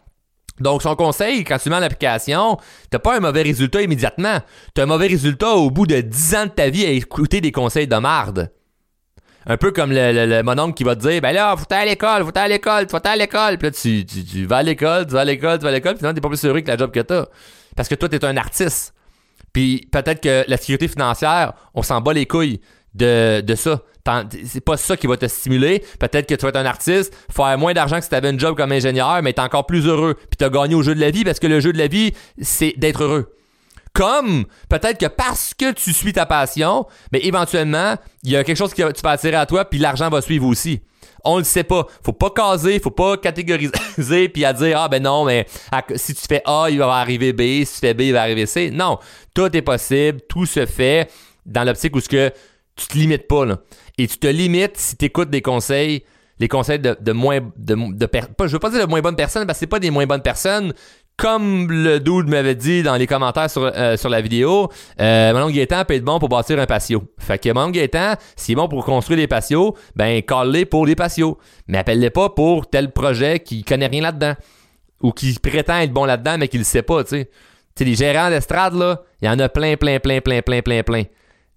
Donc, 0.59 0.81
son 0.81 0.95
conseil, 0.95 1.43
quand 1.43 1.59
tu 1.59 1.69
mets 1.69 1.75
en 1.75 1.83
application, 1.83 2.57
t'as 2.89 2.97
pas 2.97 3.17
un 3.17 3.19
mauvais 3.19 3.43
résultat 3.43 3.83
immédiatement. 3.83 4.39
T'as 4.73 4.83
un 4.83 4.87
mauvais 4.87 5.07
résultat 5.07 5.51
au 5.51 5.69
bout 5.69 5.85
de 5.85 6.01
10 6.01 6.35
ans 6.35 6.45
de 6.45 6.51
ta 6.51 6.69
vie 6.69 6.87
à 6.87 6.89
écouter 6.89 7.39
des 7.39 7.51
conseils 7.51 7.87
de 7.87 7.97
marde 7.97 8.51
un 9.47 9.57
peu 9.57 9.71
comme 9.71 9.91
le, 9.91 10.25
le, 10.25 10.43
mon 10.43 10.59
oncle 10.59 10.75
qui 10.75 10.83
va 10.83 10.95
te 10.95 11.07
dire 11.07 11.21
ben 11.21 11.31
là 11.31 11.55
faut 11.57 11.65
aller 11.71 11.81
à 11.81 11.85
l'école 11.85 12.23
faut 12.23 12.37
aller 12.37 12.39
à 12.39 12.47
l'école 12.47 12.87
faut 12.89 12.97
aller 12.97 13.07
à 13.07 13.15
l'école 13.15 13.57
puis 13.57 13.67
là 13.67 13.71
tu, 13.71 14.05
tu, 14.05 14.45
vas 14.45 14.57
à 14.57 14.63
l'école 14.63 15.07
tu 15.07 15.13
vas 15.13 15.21
à 15.21 15.25
l'école 15.25 15.57
tu 15.57 15.63
vas 15.63 15.69
à 15.69 15.71
l'école 15.71 15.93
puis 15.93 15.99
finalement 15.99 16.15
t'es 16.15 16.21
pas 16.21 16.29
plus 16.29 16.45
heureux 16.45 16.61
que 16.61 16.67
la 16.67 16.77
job 16.77 16.91
que 16.91 16.99
t'as 16.99 17.25
parce 17.75 17.87
que 17.87 17.95
toi 17.95 18.09
t'es 18.09 18.23
un 18.23 18.37
artiste 18.37 18.93
puis 19.53 19.87
peut-être 19.91 20.21
que 20.21 20.43
la 20.47 20.57
sécurité 20.57 20.87
financière 20.87 21.53
on 21.73 21.81
s'en 21.81 22.01
bat 22.01 22.13
les 22.13 22.25
couilles 22.25 22.59
de, 22.93 23.41
de 23.41 23.55
ça 23.55 23.81
c'est 24.43 24.61
pas 24.61 24.77
ça 24.77 24.97
qui 24.97 25.07
va 25.07 25.17
te 25.17 25.27
stimuler. 25.27 25.83
Peut-être 25.99 26.27
que 26.27 26.35
tu 26.35 26.41
vas 26.43 26.49
être 26.49 26.57
un 26.57 26.65
artiste, 26.65 27.15
faire 27.29 27.57
moins 27.57 27.73
d'argent 27.73 27.97
que 27.97 28.03
si 28.03 28.09
tu 28.09 28.15
avais 28.15 28.29
un 28.29 28.37
job 28.37 28.55
comme 28.55 28.71
ingénieur, 28.71 29.21
mais 29.21 29.33
t'es 29.33 29.41
encore 29.41 29.65
plus 29.65 29.85
heureux. 29.85 30.15
Puis 30.15 30.37
t'as 30.37 30.49
gagné 30.49 30.75
au 30.75 30.81
jeu 30.81 30.95
de 30.95 30.99
la 30.99 31.11
vie 31.11 31.23
parce 31.23 31.39
que 31.39 31.47
le 31.47 31.59
jeu 31.59 31.73
de 31.73 31.77
la 31.77 31.87
vie, 31.87 32.13
c'est 32.41 32.73
d'être 32.77 33.03
heureux. 33.03 33.33
Comme 33.97 34.45
peut-être 34.69 34.99
que 34.99 35.07
parce 35.07 35.55
que 35.55 35.71
tu 35.71 35.91
suis 35.91 36.13
ta 36.13 36.27
passion, 36.27 36.85
mais 37.11 37.19
éventuellement, 37.25 37.95
il 38.21 38.29
y 38.29 38.35
a 38.35 38.43
quelque 38.43 38.55
chose 38.55 38.71
va, 38.77 38.93
tu 38.93 39.01
vas 39.01 39.09
attirer 39.09 39.37
à 39.37 39.47
toi, 39.47 39.65
puis 39.65 39.79
l'argent 39.79 40.07
va 40.09 40.21
suivre 40.21 40.45
aussi. 40.45 40.81
On 41.23 41.39
le 41.39 41.43
sait 41.43 41.63
pas. 41.63 41.87
Faut 42.03 42.13
pas 42.13 42.29
caser, 42.29 42.79
faut 42.79 42.91
pas 42.91 43.17
catégoriser, 43.17 44.29
puis 44.33 44.45
à 44.45 44.53
dire 44.53 44.79
ah 44.79 44.87
ben 44.87 45.01
non, 45.01 45.25
mais 45.25 45.47
si 45.95 46.13
tu 46.13 46.21
fais 46.29 46.43
A, 46.45 46.67
il 46.69 46.77
va 46.77 46.93
arriver 46.93 47.33
B, 47.33 47.65
si 47.65 47.73
tu 47.73 47.79
fais 47.79 47.95
B, 47.95 48.01
il 48.01 48.13
va 48.13 48.21
arriver 48.21 48.45
C. 48.45 48.69
Non, 48.69 48.99
tout 49.33 49.57
est 49.57 49.63
possible, 49.63 50.21
tout 50.29 50.45
se 50.45 50.67
fait 50.67 51.09
dans 51.47 51.63
l'optique 51.63 51.95
où 51.95 51.99
ce 51.99 52.07
que 52.07 52.31
tu 52.75 52.85
te 52.85 52.95
limites 52.95 53.27
pas 53.27 53.45
là. 53.45 53.57
Et 53.97 54.07
tu 54.07 54.19
te 54.19 54.27
limites 54.27 54.77
si 54.77 54.95
tu 54.95 55.05
écoutes 55.05 55.31
des 55.31 55.41
conseils 55.41 56.03
les 56.39 56.47
conseils 56.47 56.79
de, 56.79 57.11
moins 57.11 57.39
de, 57.57 57.75
de 57.75 58.09
je 58.45 58.51
veux 58.51 58.59
pas 58.59 58.69
dire 58.69 58.85
de 58.85 58.89
moins 58.89 59.01
bonnes 59.01 59.15
personnes 59.15 59.45
parce 59.47 59.57
que 59.57 59.61
c'est 59.61 59.67
pas 59.67 59.79
des 59.79 59.89
moins 59.89 60.05
bonnes 60.05 60.21
personnes 60.21 60.73
comme 61.17 61.71
le 61.71 61.99
dude 61.99 62.29
m'avait 62.29 62.53
dit 62.53 62.83
dans 62.83 62.95
les 62.95 63.07
commentaires 63.07 63.49
sur, 63.49 63.63
euh, 63.63 63.97
sur 63.97 64.07
la 64.07 64.21
vidéo, 64.21 64.69
euh, 65.01 65.33
Manon 65.33 65.49
Gaétan 65.49 65.83
peut 65.83 65.95
être 65.95 66.03
bon 66.03 66.19
pour 66.19 66.29
bâtir 66.29 66.59
un 66.59 66.67
patio. 66.67 67.03
Fait 67.17 67.39
que 67.39 67.49
Manon 67.49 67.71
Gaétan, 67.71 68.13
s'il 68.35 68.53
est 68.53 68.55
bon 68.55 68.67
pour 68.67 68.85
construire 68.85 69.17
des 69.17 69.27
patios, 69.27 69.73
ben 69.95 70.21
colle 70.21 70.65
pour 70.67 70.85
des 70.85 70.95
patios. 70.95 71.39
Mais 71.67 71.79
appelle-les 71.79 72.11
pas 72.11 72.29
pour 72.29 72.69
tel 72.69 72.91
projet 72.91 73.39
qui 73.39 73.63
connaît 73.63 73.87
rien 73.87 74.03
là-dedans. 74.03 74.35
Ou 75.01 75.11
qui 75.11 75.33
prétend 75.39 75.79
être 75.79 75.91
bon 75.91 76.05
là-dedans, 76.05 76.37
mais 76.37 76.47
qui 76.47 76.59
le 76.59 76.63
sait 76.63 76.83
pas, 76.83 77.03
tu 77.03 77.09
sais. 77.09 77.29
Tu 77.75 77.83
les 77.83 77.95
gérants 77.95 78.29
d'estrade, 78.29 78.73
là, 78.73 79.01
il 79.21 79.27
y 79.27 79.29
en 79.29 79.37
a 79.39 79.49
plein, 79.49 79.75
plein, 79.75 79.99
plein, 79.99 80.21
plein, 80.21 80.41
plein, 80.41 80.61
plein, 80.61 80.81
plein. 80.81 81.03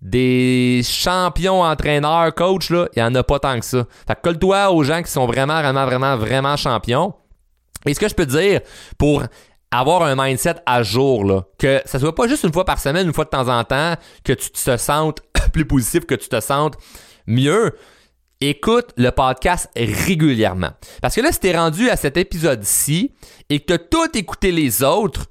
Des 0.03 0.83
champions 0.85 1.62
entraîneurs, 1.62 2.35
coach, 2.35 2.70
là, 2.70 2.88
il 2.94 2.99
y 2.99 3.03
en 3.03 3.14
a 3.14 3.23
pas 3.23 3.38
tant 3.38 3.59
que 3.59 3.64
ça. 3.64 3.87
Fait 4.07 4.14
que 4.14 4.20
colle-toi 4.23 4.70
aux 4.70 4.85
gens 4.85 5.03
qui 5.03 5.11
sont 5.11 5.27
vraiment, 5.27 5.61
vraiment, 5.61 5.85
vraiment, 5.87 6.16
vraiment 6.16 6.57
champions. 6.57 7.14
Et 7.87 7.94
ce 7.94 8.01
que 8.01 8.09
je 8.09 8.14
peux 8.14 8.27
te 8.27 8.37
dire 8.37 8.61
pour 8.99 9.23
avoir 9.70 10.02
un 10.02 10.16
mindset 10.16 10.56
à 10.66 10.83
jour, 10.83 11.24
là, 11.24 11.44
que 11.59 11.80
ça 11.85 11.98
soit 11.98 12.14
pas 12.14 12.26
juste 12.26 12.44
une 12.44 12.52
fois 12.52 12.64
par 12.64 12.80
semaine, 12.80 13.06
une 13.06 13.12
fois 13.12 13.24
de 13.24 13.30
temps 13.30 13.48
en 13.48 13.62
temps, 13.64 13.94
que 14.24 14.33
tu 14.33 14.50
te 14.50 14.76
sentes 14.76 15.20
plus 15.52 15.64
positif, 15.64 16.06
que 16.06 16.14
tu 16.14 16.28
te 16.28 16.40
sentes 16.40 16.76
mieux, 17.26 17.76
écoute 18.40 18.90
le 18.96 19.11
podcast 19.11 19.68
régulièrement. 19.76 20.70
Parce 21.02 21.14
que 21.14 21.20
là, 21.20 21.30
si 21.30 21.40
t'es 21.40 21.56
rendu 21.56 21.88
à 21.88 21.96
cet 21.96 22.16
épisode-ci 22.16 23.12
et 23.48 23.61
que 23.61 23.74
tout 23.74 24.16
écouté 24.16 24.50
les 24.50 24.83
autres, 24.83 25.26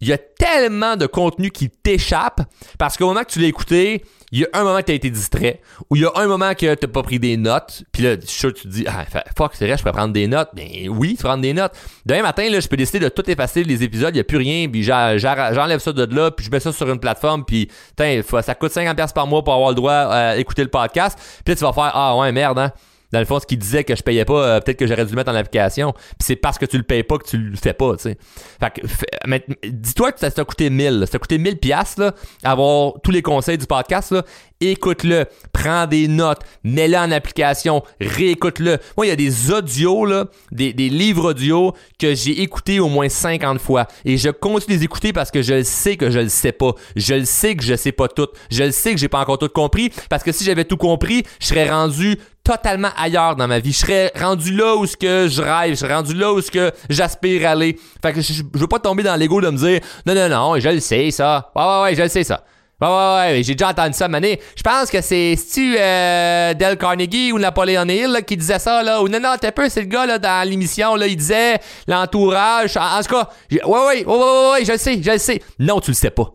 il 0.00 0.08
y 0.08 0.12
a 0.12 0.18
tellement 0.18 0.96
de 0.96 1.06
contenu 1.06 1.50
qui 1.50 1.70
t'échappe 1.70 2.42
parce 2.78 2.96
qu'au 2.96 3.06
moment 3.06 3.24
que 3.24 3.32
tu 3.32 3.40
l'as 3.40 3.48
écouté, 3.48 4.04
il 4.32 4.40
y 4.40 4.44
a 4.44 4.48
un 4.52 4.64
moment 4.64 4.78
que 4.78 4.84
tu 4.84 4.92
as 4.92 4.94
été 4.94 5.10
distrait, 5.10 5.60
ou 5.90 5.96
il 5.96 6.02
y 6.02 6.04
a 6.04 6.10
un 6.14 6.26
moment 6.26 6.54
que 6.54 6.74
tu 6.74 6.88
pas 6.88 7.02
pris 7.02 7.18
des 7.18 7.36
notes, 7.36 7.84
puis 7.92 8.02
là, 8.02 8.16
sûr 8.24 8.52
que 8.52 8.58
tu 8.58 8.68
te 8.68 8.72
dis, 8.72 8.84
ah, 8.86 9.04
fuck, 9.36 9.52
c'est 9.54 9.66
vrai, 9.66 9.76
je 9.76 9.82
peux 9.82 9.92
prendre 9.92 10.12
des 10.12 10.26
notes. 10.26 10.50
Ben 10.54 10.88
oui, 10.88 11.14
tu 11.16 11.24
prends 11.24 11.38
des 11.38 11.54
notes. 11.54 11.72
Demain 12.04 12.22
matin, 12.22 12.48
là, 12.50 12.60
je 12.60 12.68
peux 12.68 12.76
décider 12.76 13.00
de 13.00 13.08
tout 13.08 13.28
effacer 13.30 13.64
les 13.64 13.82
épisodes, 13.82 14.10
il 14.10 14.18
n'y 14.18 14.20
a 14.20 14.24
plus 14.24 14.38
rien, 14.38 14.68
puis 14.68 14.82
j'enlève 14.82 15.78
ça 15.78 15.92
de 15.92 16.14
là, 16.14 16.30
puis 16.30 16.46
je 16.46 16.50
mets 16.50 16.60
ça 16.60 16.72
sur 16.72 16.88
une 16.90 17.00
plateforme, 17.00 17.44
puis 17.44 17.68
ça 17.96 18.54
coûte 18.54 18.72
50$ 18.72 19.12
par 19.12 19.26
mois 19.26 19.42
pour 19.42 19.54
avoir 19.54 19.70
le 19.70 19.74
droit 19.74 20.34
d'écouter 20.34 20.62
le 20.62 20.70
podcast, 20.70 21.18
puis 21.44 21.52
là, 21.52 21.56
tu 21.56 21.64
vas 21.64 21.72
faire, 21.72 21.90
ah 21.94 22.16
ouais, 22.16 22.32
merde, 22.32 22.58
hein. 22.58 22.72
Dans 23.12 23.20
le 23.20 23.24
fond, 23.24 23.40
ce 23.40 23.46
qui 23.46 23.56
disait 23.56 23.84
que 23.84 23.96
je 23.96 24.02
payais 24.02 24.24
pas, 24.24 24.44
euh, 24.46 24.60
peut-être 24.60 24.78
que 24.78 24.86
j'aurais 24.86 25.04
dû 25.06 25.12
le 25.12 25.16
mettre 25.16 25.30
en 25.30 25.34
application. 25.34 25.92
Puis 25.92 26.18
c'est 26.20 26.36
parce 26.36 26.58
que 26.58 26.66
tu 26.66 26.76
le 26.76 26.82
payes 26.82 27.02
pas 27.02 27.16
que 27.18 27.26
tu 27.26 27.38
le 27.38 27.56
fais 27.56 27.72
pas, 27.72 27.96
tu 27.96 28.02
sais. 28.02 28.18
Fait 28.60 28.70
que, 28.80 28.86
mais- 29.26 29.44
dis-toi 29.64 30.12
que 30.12 30.20
ça 30.20 30.30
t'a 30.30 30.44
coûté 30.44 30.68
1000. 30.70 31.00
là. 31.00 31.06
Ça 31.06 31.12
t'a 31.12 31.18
coûté 31.18 31.38
1000 31.38 31.56
piastres, 31.58 32.00
là, 32.00 32.14
avoir 32.44 32.94
tous 33.02 33.10
les 33.10 33.22
conseils 33.22 33.56
du 33.58 33.66
podcast, 33.66 34.12
là. 34.12 34.24
Écoute-le, 34.60 35.24
prends 35.52 35.86
des 35.86 36.08
notes, 36.08 36.40
mets-le 36.64 36.96
en 36.96 37.12
application, 37.12 37.82
réécoute-le. 38.00 38.78
Moi, 38.96 39.06
il 39.06 39.08
y 39.08 39.12
a 39.12 39.16
des 39.16 39.52
audios, 39.52 40.04
là, 40.04 40.26
des, 40.50 40.72
des 40.72 40.88
livres 40.88 41.30
audio 41.30 41.72
que 41.98 42.14
j'ai 42.14 42.42
écoutés 42.42 42.80
au 42.80 42.88
moins 42.88 43.08
50 43.08 43.60
fois. 43.60 43.86
Et 44.04 44.16
je 44.16 44.30
continue 44.30 44.74
de 44.74 44.78
les 44.80 44.84
écouter 44.84 45.12
parce 45.12 45.30
que 45.30 45.42
je 45.42 45.54
le 45.54 45.62
sais 45.64 45.96
que 45.96 46.10
je 46.10 46.18
le 46.18 46.28
sais 46.28 46.50
pas. 46.52 46.72
Je 46.96 47.14
le 47.14 47.24
sais 47.24 47.54
que 47.54 47.62
je 47.62 47.76
sais 47.76 47.92
pas 47.92 48.08
tout. 48.08 48.26
Je 48.50 48.64
le 48.64 48.72
sais 48.72 48.92
que 48.92 48.98
j'ai 48.98 49.08
pas 49.08 49.20
encore 49.20 49.38
tout 49.38 49.48
compris. 49.48 49.90
Parce 50.10 50.24
que 50.24 50.32
si 50.32 50.42
j'avais 50.44 50.64
tout 50.64 50.76
compris, 50.76 51.22
je 51.40 51.46
serais 51.46 51.70
rendu 51.70 52.18
totalement 52.48 52.88
ailleurs 52.96 53.36
dans 53.36 53.46
ma 53.46 53.58
vie. 53.58 53.72
Je 53.72 53.78
serais 53.78 54.12
rendu 54.18 54.54
là 54.54 54.74
où 54.74 54.86
ce 54.86 54.96
que 54.96 55.28
je 55.28 55.42
rêve. 55.42 55.70
Je 55.70 55.74
serais 55.74 55.94
rendu 55.94 56.14
là 56.14 56.32
où 56.32 56.40
ce 56.40 56.50
que 56.50 56.72
j'aspire 56.88 57.46
à 57.46 57.50
aller. 57.50 57.78
Fait 58.00 58.14
que 58.14 58.22
je, 58.22 58.32
je 58.32 58.58
veux 58.58 58.66
pas 58.66 58.78
tomber 58.78 59.02
dans 59.02 59.16
l'ego 59.16 59.42
de 59.42 59.50
me 59.50 59.58
dire 59.58 59.80
non, 60.06 60.14
non, 60.14 60.28
non, 60.30 60.58
je 60.58 60.68
le 60.70 60.80
sais, 60.80 61.10
ça. 61.10 61.50
Ouais, 61.54 61.62
ouais, 61.62 61.82
ouais, 61.82 61.94
je 61.94 62.02
le 62.02 62.08
sais, 62.08 62.24
ça. 62.24 62.42
Ouais, 62.80 62.88
ouais, 62.88 62.94
ouais, 62.94 63.42
j'ai 63.42 63.54
déjà 63.54 63.70
entendu 63.70 63.92
ça, 63.92 64.08
Mané. 64.08 64.40
Je 64.56 64.62
pense 64.62 64.88
que 64.88 65.02
c'est, 65.02 65.34
tu 65.52 65.76
euh, 65.78 66.54
Dale 66.54 66.78
Carnegie 66.78 67.32
ou 67.32 67.38
Napoléon 67.38 67.86
Hill 67.88 68.20
qui 68.26 68.36
disait 68.36 68.60
ça, 68.60 68.82
là. 68.82 69.02
Ou 69.02 69.08
non, 69.08 69.20
non, 69.20 69.34
t'es 69.38 69.52
peu, 69.52 69.68
c'est 69.68 69.80
le 69.80 69.88
gars, 69.88 70.06
là, 70.06 70.18
dans 70.18 70.48
l'émission, 70.48 70.94
là, 70.94 71.06
il 71.06 71.16
disait 71.16 71.58
l'entourage. 71.86 72.76
En, 72.76 73.02
tout 73.02 73.14
cas, 73.14 73.28
ouais, 73.50 73.60
ouais, 73.62 73.76
ouais, 73.76 74.04
ouais, 74.06 74.16
ouais, 74.16 74.50
ouais, 74.52 74.64
je 74.64 74.72
le 74.72 74.78
sais, 74.78 75.02
je 75.02 75.10
le 75.10 75.18
sais. 75.18 75.42
Non, 75.58 75.80
tu 75.80 75.90
le 75.90 75.96
sais 75.96 76.10
pas. 76.10 76.32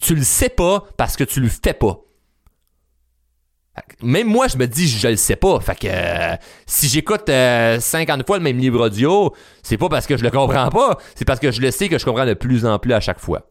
Tu 0.00 0.14
le 0.14 0.22
sais 0.22 0.48
pas 0.48 0.84
parce 0.96 1.16
que 1.16 1.24
tu 1.24 1.40
le 1.40 1.48
fais 1.48 1.74
pas. 1.74 1.98
Même 4.02 4.26
moi, 4.28 4.48
je 4.48 4.56
me 4.56 4.66
dis, 4.66 4.88
je 4.88 5.08
le 5.08 5.16
sais 5.16 5.36
pas. 5.36 5.60
Fait 5.60 5.74
que 5.78 5.86
euh, 5.88 6.34
si 6.66 6.88
j'écoute 6.88 7.28
euh, 7.28 7.78
50 7.80 8.26
fois 8.26 8.38
le 8.38 8.42
même 8.44 8.58
livre 8.58 8.84
audio, 8.86 9.34
c'est 9.62 9.76
pas 9.76 9.88
parce 9.88 10.06
que 10.06 10.16
je 10.16 10.22
le 10.24 10.30
comprends 10.30 10.68
pas, 10.70 10.98
c'est 11.14 11.24
parce 11.24 11.40
que 11.40 11.50
je 11.50 11.60
le 11.60 11.70
sais 11.70 11.88
que 11.88 11.98
je 11.98 12.04
comprends 12.04 12.26
de 12.26 12.34
plus 12.34 12.64
en 12.66 12.78
plus 12.78 12.92
à 12.92 13.00
chaque 13.00 13.20
fois. 13.20 13.50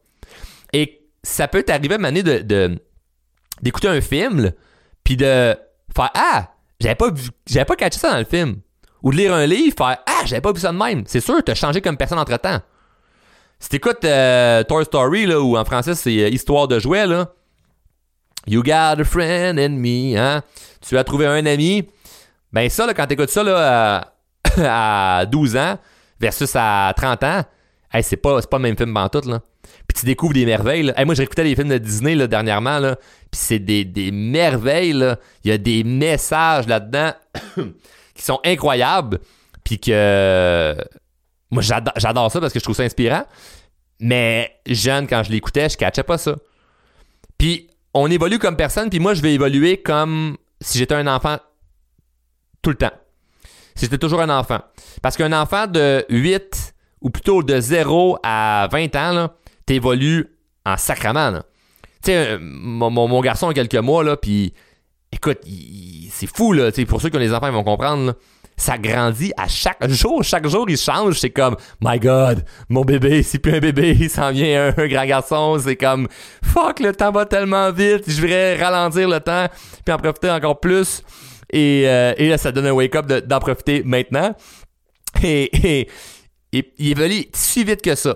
Et 0.73 1.01
ça 1.23 1.47
peut 1.47 1.63
t'arriver, 1.63 1.97
Mané, 1.97 2.23
de, 2.23 2.39
de- 2.39 2.79
d'écouter 3.61 3.87
un 3.87 4.01
film, 4.01 4.51
puis 5.03 5.15
de 5.17 5.55
faire 5.95 6.11
Ah, 6.13 6.49
j'avais 6.79 6.95
pas 6.95 7.11
vu, 7.11 7.29
j'avais 7.47 7.65
pas 7.65 7.75
catché 7.75 7.99
ça 7.99 8.11
dans 8.11 8.19
le 8.19 8.25
film. 8.25 8.57
Ou 9.03 9.11
de 9.11 9.17
lire 9.17 9.33
un 9.33 9.45
livre, 9.45 9.75
faire 9.77 9.97
Ah, 10.07 10.21
j'avais 10.25 10.41
pas 10.41 10.51
vu 10.51 10.59
ça 10.59 10.71
de 10.71 10.77
même. 10.77 11.03
C'est 11.05 11.19
sûr, 11.21 11.35
t'as 11.43 11.53
changé 11.55 11.81
comme 11.81 11.97
personne 11.97 12.17
entre 12.19 12.35
temps. 12.37 12.59
Si 13.59 13.69
t'écoutes 13.69 14.03
euh, 14.05 14.63
Toy 14.63 14.83
Story, 14.85 15.25
là, 15.27 15.39
ou 15.39 15.55
en 15.57 15.63
français 15.65 15.95
c'est 15.95 16.23
euh, 16.23 16.29
Histoire 16.29 16.67
de 16.67 16.79
jouets, 16.79 17.05
là, 17.07 17.31
You 18.47 18.61
got 18.63 18.99
a 18.99 19.03
friend 19.03 19.59
in 19.59 19.69
me, 19.69 20.17
hein? 20.17 20.43
Tu 20.87 20.97
as 20.97 21.03
trouvé 21.03 21.25
un 21.25 21.45
ami. 21.45 21.87
Ben 22.51 22.69
ça, 22.69 22.85
là, 22.85 22.93
quand 22.93 23.07
t'écoutes 23.07 23.29
ça 23.29 23.43
là, 23.43 24.13
à, 24.57 25.19
à 25.19 25.25
12 25.25 25.57
ans 25.57 25.77
versus 26.19 26.51
à 26.55 26.93
30 26.95 27.23
ans, 27.23 27.43
hey, 27.91 28.03
c'est 28.03 28.17
pas, 28.17 28.41
pas 28.41 28.57
le 28.57 28.63
même 28.63 28.77
film 28.77 28.97
tout 29.11 29.27
là. 29.27 29.41
Puis 29.87 29.99
tu 29.99 30.05
découvres 30.05 30.33
des 30.33 30.45
merveilles. 30.45 30.83
Là. 30.83 31.05
Moi, 31.05 31.15
j'écoutais 31.15 31.43
les 31.43 31.55
films 31.55 31.69
de 31.69 31.77
Disney 31.77 32.15
là, 32.15 32.27
dernièrement, 32.27 32.79
là, 32.79 32.95
puis 33.31 33.39
c'est 33.39 33.59
des, 33.59 33.83
des 33.83 34.11
merveilles. 34.11 34.93
là. 34.93 35.17
Il 35.43 35.49
y 35.49 35.53
a 35.53 35.57
des 35.57 35.83
messages 35.83 36.67
là-dedans 36.67 37.13
qui 38.15 38.23
sont 38.23 38.39
incroyables, 38.45 39.19
puis 39.63 39.79
que 39.79 40.75
moi, 41.51 41.61
j'adore, 41.61 41.93
j'adore 41.97 42.31
ça 42.31 42.39
parce 42.39 42.53
que 42.53 42.59
je 42.59 42.63
trouve 42.63 42.75
ça 42.75 42.83
inspirant. 42.83 43.25
Mais 43.99 44.55
jeune, 44.67 45.07
quand 45.07 45.23
je 45.23 45.31
l'écoutais, 45.31 45.69
je 45.69 45.77
catchais 45.77 46.03
pas 46.03 46.17
ça. 46.17 46.35
Puis 47.37 47.69
on 47.95 48.11
évolue 48.11 48.39
comme 48.39 48.57
personne, 48.57 48.89
puis 48.89 48.99
moi, 48.99 49.13
je 49.13 49.21
vais 49.21 49.33
évoluer 49.33 49.77
comme 49.77 50.35
si 50.59 50.77
j'étais 50.77 50.95
un 50.95 51.07
enfant 51.07 51.37
tout 52.61 52.69
le 52.69 52.75
temps. 52.75 52.91
Si 53.73 53.85
j'étais 53.85 53.97
toujours 53.97 54.21
un 54.21 54.29
enfant. 54.29 54.59
Parce 55.01 55.15
qu'un 55.15 55.31
enfant 55.31 55.65
de 55.65 56.05
8 56.09 56.75
ou 57.01 57.09
plutôt 57.09 57.41
de 57.41 57.59
0 57.59 58.17
à 58.21 58.67
20 58.69 58.95
ans, 58.95 59.29
t'évolues 59.65 60.27
en 60.65 60.75
sacrament. 60.75 61.39
Tu 62.03 62.11
sais, 62.11 62.31
euh, 62.31 62.37
mon, 62.41 63.21
garçon 63.21 63.47
a 63.47 63.53
quelques 63.53 63.75
mois, 63.75 64.19
puis 64.19 64.53
écoute, 65.13 65.39
c'est 66.11 66.27
fou, 66.27 66.51
là. 66.51 66.71
Pour 66.87 67.01
ceux 67.01 67.09
qui 67.09 67.15
ont 67.15 67.19
les 67.19 67.33
enfants, 67.33 67.47
ils 67.47 67.53
vont 67.53 67.63
comprendre. 67.63 68.13
Ça 68.57 68.77
grandit 68.77 69.33
à 69.37 69.47
chaque 69.47 69.87
jour. 69.89 70.23
Chaque 70.23 70.47
jour, 70.47 70.65
il 70.69 70.77
change. 70.77 71.19
C'est 71.19 71.29
comme, 71.29 71.57
my 71.81 71.99
God, 71.99 72.45
mon 72.69 72.81
bébé, 72.81 73.21
c'est 73.21 73.39
plus 73.39 73.55
un 73.55 73.59
bébé, 73.59 73.97
il 73.99 74.09
s'en 74.09 74.31
vient 74.31 74.73
un, 74.77 74.87
grand 74.87 75.05
garçon. 75.05 75.59
C'est 75.59 75.75
comme, 75.75 76.07
fuck, 76.43 76.79
le 76.79 76.93
temps 76.93 77.11
va 77.11 77.25
tellement 77.25 77.71
vite. 77.71 78.03
Je 78.07 78.21
voudrais 78.21 78.55
ralentir 78.61 79.09
le 79.09 79.19
temps, 79.19 79.47
puis 79.83 79.93
en 79.93 79.97
profiter 79.97 80.31
encore 80.31 80.59
plus. 80.59 81.03
Et, 81.51 81.83
euh, 81.85 82.13
et 82.17 82.29
là, 82.29 82.37
ça 82.37 82.51
donne 82.51 82.67
un 82.67 82.71
wake-up 82.71 83.05
de- 83.05 83.19
d'en 83.19 83.39
profiter 83.39 83.83
maintenant. 83.83 84.33
Et, 85.23 85.43
et, 85.81 85.89
et 86.53 86.73
il 86.77 86.91
évolue 86.91 87.25
si 87.33 87.63
vite 87.63 87.81
que 87.81 87.95
ça. 87.95 88.15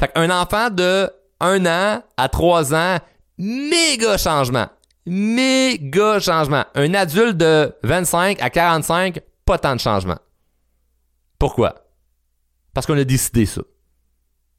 Fait 0.00 0.08
qu'un 0.12 0.30
enfant 0.30 0.70
de 0.70 1.08
1 1.40 1.66
an 1.66 2.02
à 2.16 2.28
3 2.28 2.74
ans, 2.74 2.98
méga 3.38 4.16
changement. 4.16 4.66
Méga 5.06 6.20
changement. 6.20 6.64
Un 6.74 6.94
adulte 6.94 7.36
de 7.36 7.72
25 7.82 8.40
à 8.40 8.50
45, 8.50 9.20
pas 9.44 9.58
tant 9.58 9.74
de 9.74 9.80
changement. 9.80 10.18
Pourquoi? 11.38 11.74
Parce 12.74 12.86
qu'on 12.86 12.96
a 12.96 13.04
décidé 13.04 13.46
ça. 13.46 13.62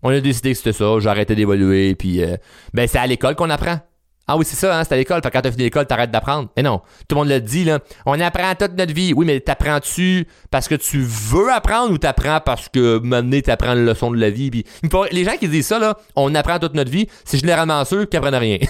On 0.02 0.10
a 0.10 0.20
décidé 0.20 0.52
que 0.52 0.58
c'était 0.58 0.74
ça, 0.74 0.98
arrêté 1.10 1.34
d'évoluer, 1.36 1.96
puis 1.96 2.22
euh, 2.22 2.36
ben 2.74 2.88
c'est 2.88 2.98
à 2.98 3.08
l'école 3.08 3.36
qu'on 3.36 3.50
apprend. 3.50 3.80
Ah 4.26 4.38
oui, 4.38 4.46
c'est 4.46 4.56
ça, 4.56 4.80
hein, 4.80 4.84
c'est 4.86 4.94
à 4.94 4.98
l'école. 4.98 5.22
Fait 5.22 5.32
quand 5.32 5.42
t'as 5.42 5.52
fini 5.52 5.64
l'école, 5.64 5.86
t'arrêtes 5.86 6.12
d'apprendre. 6.12 6.50
Mais 6.56 6.64
non, 6.64 6.82
tout 7.10 7.16
le 7.16 7.22
monde 7.22 7.30
le 7.30 7.42
dit, 7.42 7.66
là. 7.66 7.80
On 8.06 8.18
apprend 8.22 8.56
toute 8.56 8.78
notre 8.78 8.94
vie. 8.94 9.14
Oui, 9.14 9.26
mais 9.26 9.42
t'apprends-tu 9.42 10.26
parce 10.50 10.70
que 10.70 10.76
tu 10.76 11.02
veux 11.02 11.52
apprendre 11.52 11.92
ou 11.92 11.98
t'apprends 11.98 12.40
parce 12.40 12.70
que 12.70 13.00
maintenant 13.00 13.42
t'apprends 13.42 13.74
la 13.74 13.82
leçon 13.82 14.12
de 14.12 14.18
la 14.18 14.30
vie? 14.30 14.50
Puis, 14.50 14.66
les 15.12 15.26
gens 15.26 15.36
qui 15.38 15.50
disent 15.50 15.68
ça, 15.68 15.78
là, 15.78 15.98
on 16.16 16.34
apprend 16.36 16.58
toute 16.58 16.74
notre 16.74 16.92
vie, 16.92 17.08
c'est 17.26 17.38
généralement 17.38 17.84
ceux 17.84 18.06
qui 18.06 18.16
apprennent 18.16 18.36
rien. 18.36 18.60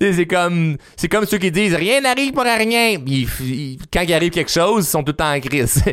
C'est 0.00 0.26
comme 0.26 0.76
c'est 0.96 1.08
comme 1.08 1.26
ceux 1.26 1.38
qui 1.38 1.50
disent 1.50 1.74
rien 1.74 2.00
n'arrive 2.00 2.32
pour 2.32 2.44
rien. 2.44 2.98
Quand 3.92 4.02
il 4.02 4.14
arrive 4.14 4.30
quelque 4.30 4.50
chose, 4.50 4.86
ils 4.86 4.88
sont 4.88 5.02
tout 5.02 5.12
le 5.12 5.16
temps 5.16 5.32
en 5.32 5.40
crise. 5.40 5.82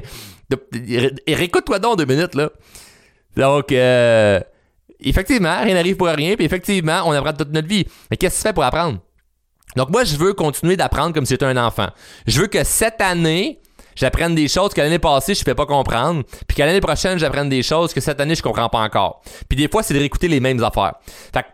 Et 1.26 1.34
réécoute-toi 1.34 1.80
donc 1.80 1.98
deux 1.98 2.06
minutes 2.06 2.36
là. 2.36 2.50
Donc 3.36 3.72
euh, 3.72 4.40
effectivement, 5.00 5.62
rien 5.64 5.74
n'arrive 5.74 5.96
pour 5.96 6.08
rien, 6.08 6.36
puis 6.36 6.46
effectivement, 6.46 7.02
on 7.06 7.12
apprend 7.12 7.34
toute 7.34 7.52
notre 7.52 7.68
vie. 7.68 7.86
Mais 8.12 8.18
qu'est-ce 8.18 8.36
que 8.36 8.42
tu 8.42 8.48
fais 8.50 8.54
pour 8.54 8.64
apprendre? 8.64 9.00
Donc 9.76 9.90
moi, 9.90 10.04
je 10.04 10.16
veux 10.16 10.34
continuer 10.34 10.78
d'apprendre 10.78 11.14
comme 11.14 11.26
si 11.26 11.34
j'étais 11.34 11.46
un 11.46 11.58
enfant. 11.58 11.88
Je 12.28 12.40
veux 12.40 12.48
que 12.48 12.64
cette 12.64 13.02
année, 13.02 13.60
j'apprenne 13.96 14.36
des 14.36 14.48
choses 14.48 14.74
que 14.74 14.82
l'année 14.82 15.00
passée, 15.00 15.34
je 15.34 15.42
ne 15.42 15.46
fais 15.46 15.56
pas 15.56 15.66
comprendre, 15.66 16.24
puis 16.48 16.56
que 16.56 16.62
l'année 16.62 16.80
prochaine, 16.80 17.18
j'apprenne 17.18 17.50
des 17.50 17.64
choses 17.64 17.94
que 17.94 18.02
cette 18.02 18.20
année, 18.22 18.36
je 18.36 18.44
comprends 18.44 18.70
pas 18.70 18.80
encore. 18.80 19.22
Puis 19.50 19.58
des 19.58 19.68
fois, 19.68 19.84
c'est 19.84 19.94
de 19.94 20.00
réécouter 20.00 20.28
les 20.28 20.40
mêmes 20.40 20.64
affaires. 20.64 20.94
Fait 21.34 21.42
que 21.42 21.48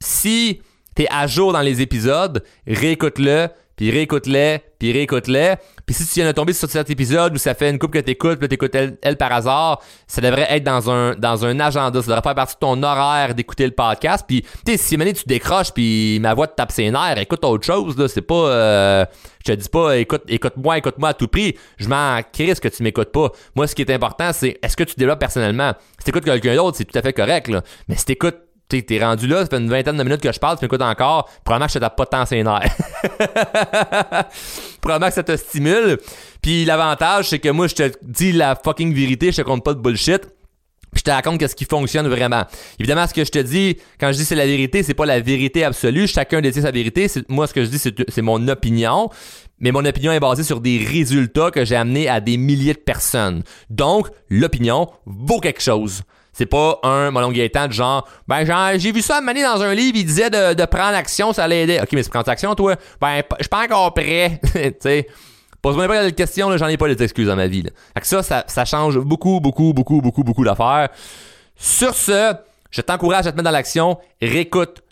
si 0.00 0.62
t'es 0.94 1.06
à 1.10 1.26
jour 1.26 1.52
dans 1.52 1.60
les 1.60 1.80
épisodes, 1.80 2.42
réécoute-le, 2.66 3.48
puis 3.76 3.90
réécoute-les, 3.90 4.60
puis 4.78 4.92
réécoute-les. 4.92 5.54
Puis 5.84 5.94
si 5.94 6.06
tu 6.06 6.14
viens 6.20 6.26
de 6.26 6.32
tomber 6.32 6.52
sur 6.52 6.70
cet 6.70 6.90
épisode 6.90 7.34
où 7.34 7.38
ça 7.38 7.54
fait 7.54 7.70
une 7.70 7.78
coupe 7.78 7.92
que 7.92 7.98
t'écoutes, 7.98 8.38
puis 8.38 8.48
t'écoutes 8.48 8.74
elle, 8.74 8.96
elle 9.02 9.16
par 9.16 9.32
hasard, 9.32 9.82
ça 10.06 10.20
devrait 10.20 10.46
être 10.48 10.62
dans 10.62 10.90
un, 10.90 11.14
dans 11.16 11.44
un 11.44 11.58
agenda. 11.58 12.00
Ça 12.00 12.06
devrait 12.06 12.22
faire 12.22 12.34
partie 12.34 12.54
de 12.54 12.60
ton 12.60 12.80
horaire 12.82 13.34
d'écouter 13.34 13.66
le 13.66 13.72
podcast. 13.72 14.24
Puis, 14.26 14.44
tu 14.64 14.76
si 14.78 14.96
maintenant 14.96 15.12
tu 15.12 15.24
décroches, 15.26 15.72
puis 15.72 16.18
ma 16.20 16.34
voix 16.34 16.46
te 16.46 16.54
tape 16.54 16.70
ses 16.70 16.90
nerfs, 16.90 17.18
écoute 17.18 17.44
autre 17.44 17.66
chose, 17.66 17.98
là. 17.98 18.06
C'est 18.06 18.22
pas, 18.22 18.34
euh, 18.34 19.04
je 19.44 19.52
te 19.52 19.58
dis 19.58 19.68
pas, 19.68 19.98
écoute, 19.98 20.22
écoute-moi, 20.28 20.78
écoute-moi 20.78 21.08
à 21.08 21.14
tout 21.14 21.28
prix. 21.28 21.56
Je 21.76 21.88
m'en 21.88 22.20
crisse 22.32 22.60
que 22.60 22.68
tu 22.68 22.82
m'écoutes 22.84 23.10
pas. 23.10 23.32
Moi, 23.56 23.66
ce 23.66 23.74
qui 23.74 23.82
est 23.82 23.90
important, 23.90 24.32
c'est 24.32 24.58
est-ce 24.62 24.76
que 24.76 24.84
tu 24.84 24.94
développes 24.96 25.18
personnellement? 25.18 25.72
Si 25.98 26.04
t'écoutes 26.04 26.24
quelqu'un 26.24 26.54
d'autre, 26.54 26.76
c'est 26.76 26.84
tout 26.84 26.96
à 26.96 27.02
fait 27.02 27.12
correct, 27.12 27.48
là. 27.48 27.62
Mais 27.88 27.96
si 27.96 28.04
t'écoutes 28.04 28.38
tu 28.78 28.86
t'es 28.86 29.04
rendu 29.04 29.26
là, 29.26 29.40
ça 29.40 29.46
fait 29.46 29.58
une 29.58 29.70
vingtaine 29.70 29.96
de 29.96 30.02
minutes 30.02 30.20
que 30.20 30.32
je 30.32 30.38
parle, 30.38 30.58
tu 30.58 30.64
m'écoutes 30.64 30.82
encore, 30.82 31.30
probablement 31.44 31.66
que 31.66 31.72
je 31.72 31.78
te 31.78 31.84
tape 31.84 31.96
pas 31.96 32.06
tant 32.06 32.26
ses 32.26 32.42
nerfs. 32.42 32.76
probablement 34.80 35.08
que 35.08 35.14
ça 35.14 35.22
te 35.22 35.36
stimule. 35.36 35.98
Puis 36.42 36.64
l'avantage, 36.64 37.30
c'est 37.30 37.38
que 37.38 37.48
moi, 37.48 37.66
je 37.66 37.74
te 37.74 37.92
dis 38.02 38.32
la 38.32 38.54
fucking 38.54 38.94
vérité, 38.94 39.32
je 39.32 39.38
te 39.38 39.42
compte 39.42 39.64
pas 39.64 39.74
de 39.74 39.80
bullshit. 39.80 40.22
Puis 40.94 41.00
je 41.00 41.04
te 41.04 41.10
raconte 41.10 41.40
qu'est-ce 41.40 41.56
qui 41.56 41.64
fonctionne 41.64 42.06
vraiment. 42.06 42.44
Évidemment, 42.78 43.06
ce 43.08 43.14
que 43.14 43.24
je 43.24 43.30
te 43.30 43.40
dis, 43.40 43.76
quand 43.98 44.12
je 44.12 44.18
dis 44.18 44.24
c'est 44.24 44.36
la 44.36 44.46
vérité, 44.46 44.84
c'est 44.84 44.94
pas 44.94 45.06
la 45.06 45.18
vérité 45.20 45.64
absolue. 45.64 46.06
Chacun 46.06 46.40
détient 46.40 46.62
sa 46.62 46.70
vérité. 46.70 47.10
Moi, 47.28 47.48
ce 47.48 47.54
que 47.54 47.64
je 47.64 47.70
dis, 47.70 47.78
c'est 47.78 48.22
mon 48.22 48.46
opinion. 48.46 49.10
Mais 49.58 49.72
mon 49.72 49.84
opinion 49.84 50.12
est 50.12 50.20
basée 50.20 50.44
sur 50.44 50.60
des 50.60 50.78
résultats 50.78 51.50
que 51.50 51.64
j'ai 51.64 51.76
amenés 51.76 52.08
à 52.08 52.20
des 52.20 52.36
milliers 52.36 52.74
de 52.74 52.78
personnes. 52.78 53.42
Donc, 53.70 54.08
l'opinion 54.28 54.88
vaut 55.06 55.40
quelque 55.40 55.62
chose. 55.62 56.02
C'est 56.34 56.46
pas 56.46 56.80
un 56.82 57.12
Molon 57.12 57.30
Gaétan 57.30 57.68
de 57.68 57.72
genre, 57.72 58.06
ben 58.26 58.44
j'ai 58.76 58.92
vu 58.92 59.00
ça 59.00 59.20
mener 59.20 59.42
dans 59.42 59.62
un 59.62 59.72
livre, 59.72 59.96
il 59.96 60.04
disait 60.04 60.30
de, 60.30 60.64
prendre 60.66 60.96
action, 60.96 61.32
ça 61.32 61.46
l'aidait. 61.46 61.80
Ok, 61.80 61.88
mais 61.92 62.02
c'est 62.02 62.10
prendre 62.10 62.28
action, 62.28 62.54
toi? 62.54 62.74
Ben, 63.00 63.22
je 63.38 63.44
suis 63.44 63.48
pas 63.48 63.64
encore 63.64 63.94
prêt. 63.94 64.40
tu 64.52 64.72
sais. 64.80 65.06
Pose-moi 65.62 65.86
pas 65.86 66.04
de 66.04 66.10
questions, 66.10 66.50
là, 66.50 66.58
j'en 66.58 66.66
ai 66.66 66.76
pas 66.76 66.92
des 66.92 67.02
excuses 67.02 67.28
dans 67.28 67.36
ma 67.36 67.46
vie. 67.46 67.62
Là. 67.62 67.70
Fait 67.94 68.00
que 68.00 68.06
ça, 68.06 68.44
ça, 68.46 68.64
change 68.66 68.98
beaucoup, 68.98 69.40
beaucoup, 69.40 69.72
beaucoup, 69.72 70.02
beaucoup, 70.02 70.22
beaucoup 70.22 70.44
d'affaires. 70.44 70.90
Sur 71.56 71.94
ce, 71.94 72.34
je 72.70 72.80
t'encourage 72.82 73.26
à 73.26 73.30
te 73.30 73.36
mettre 73.36 73.44
dans 73.44 73.50
l'action. 73.50 73.96
Réécoute 74.20 74.82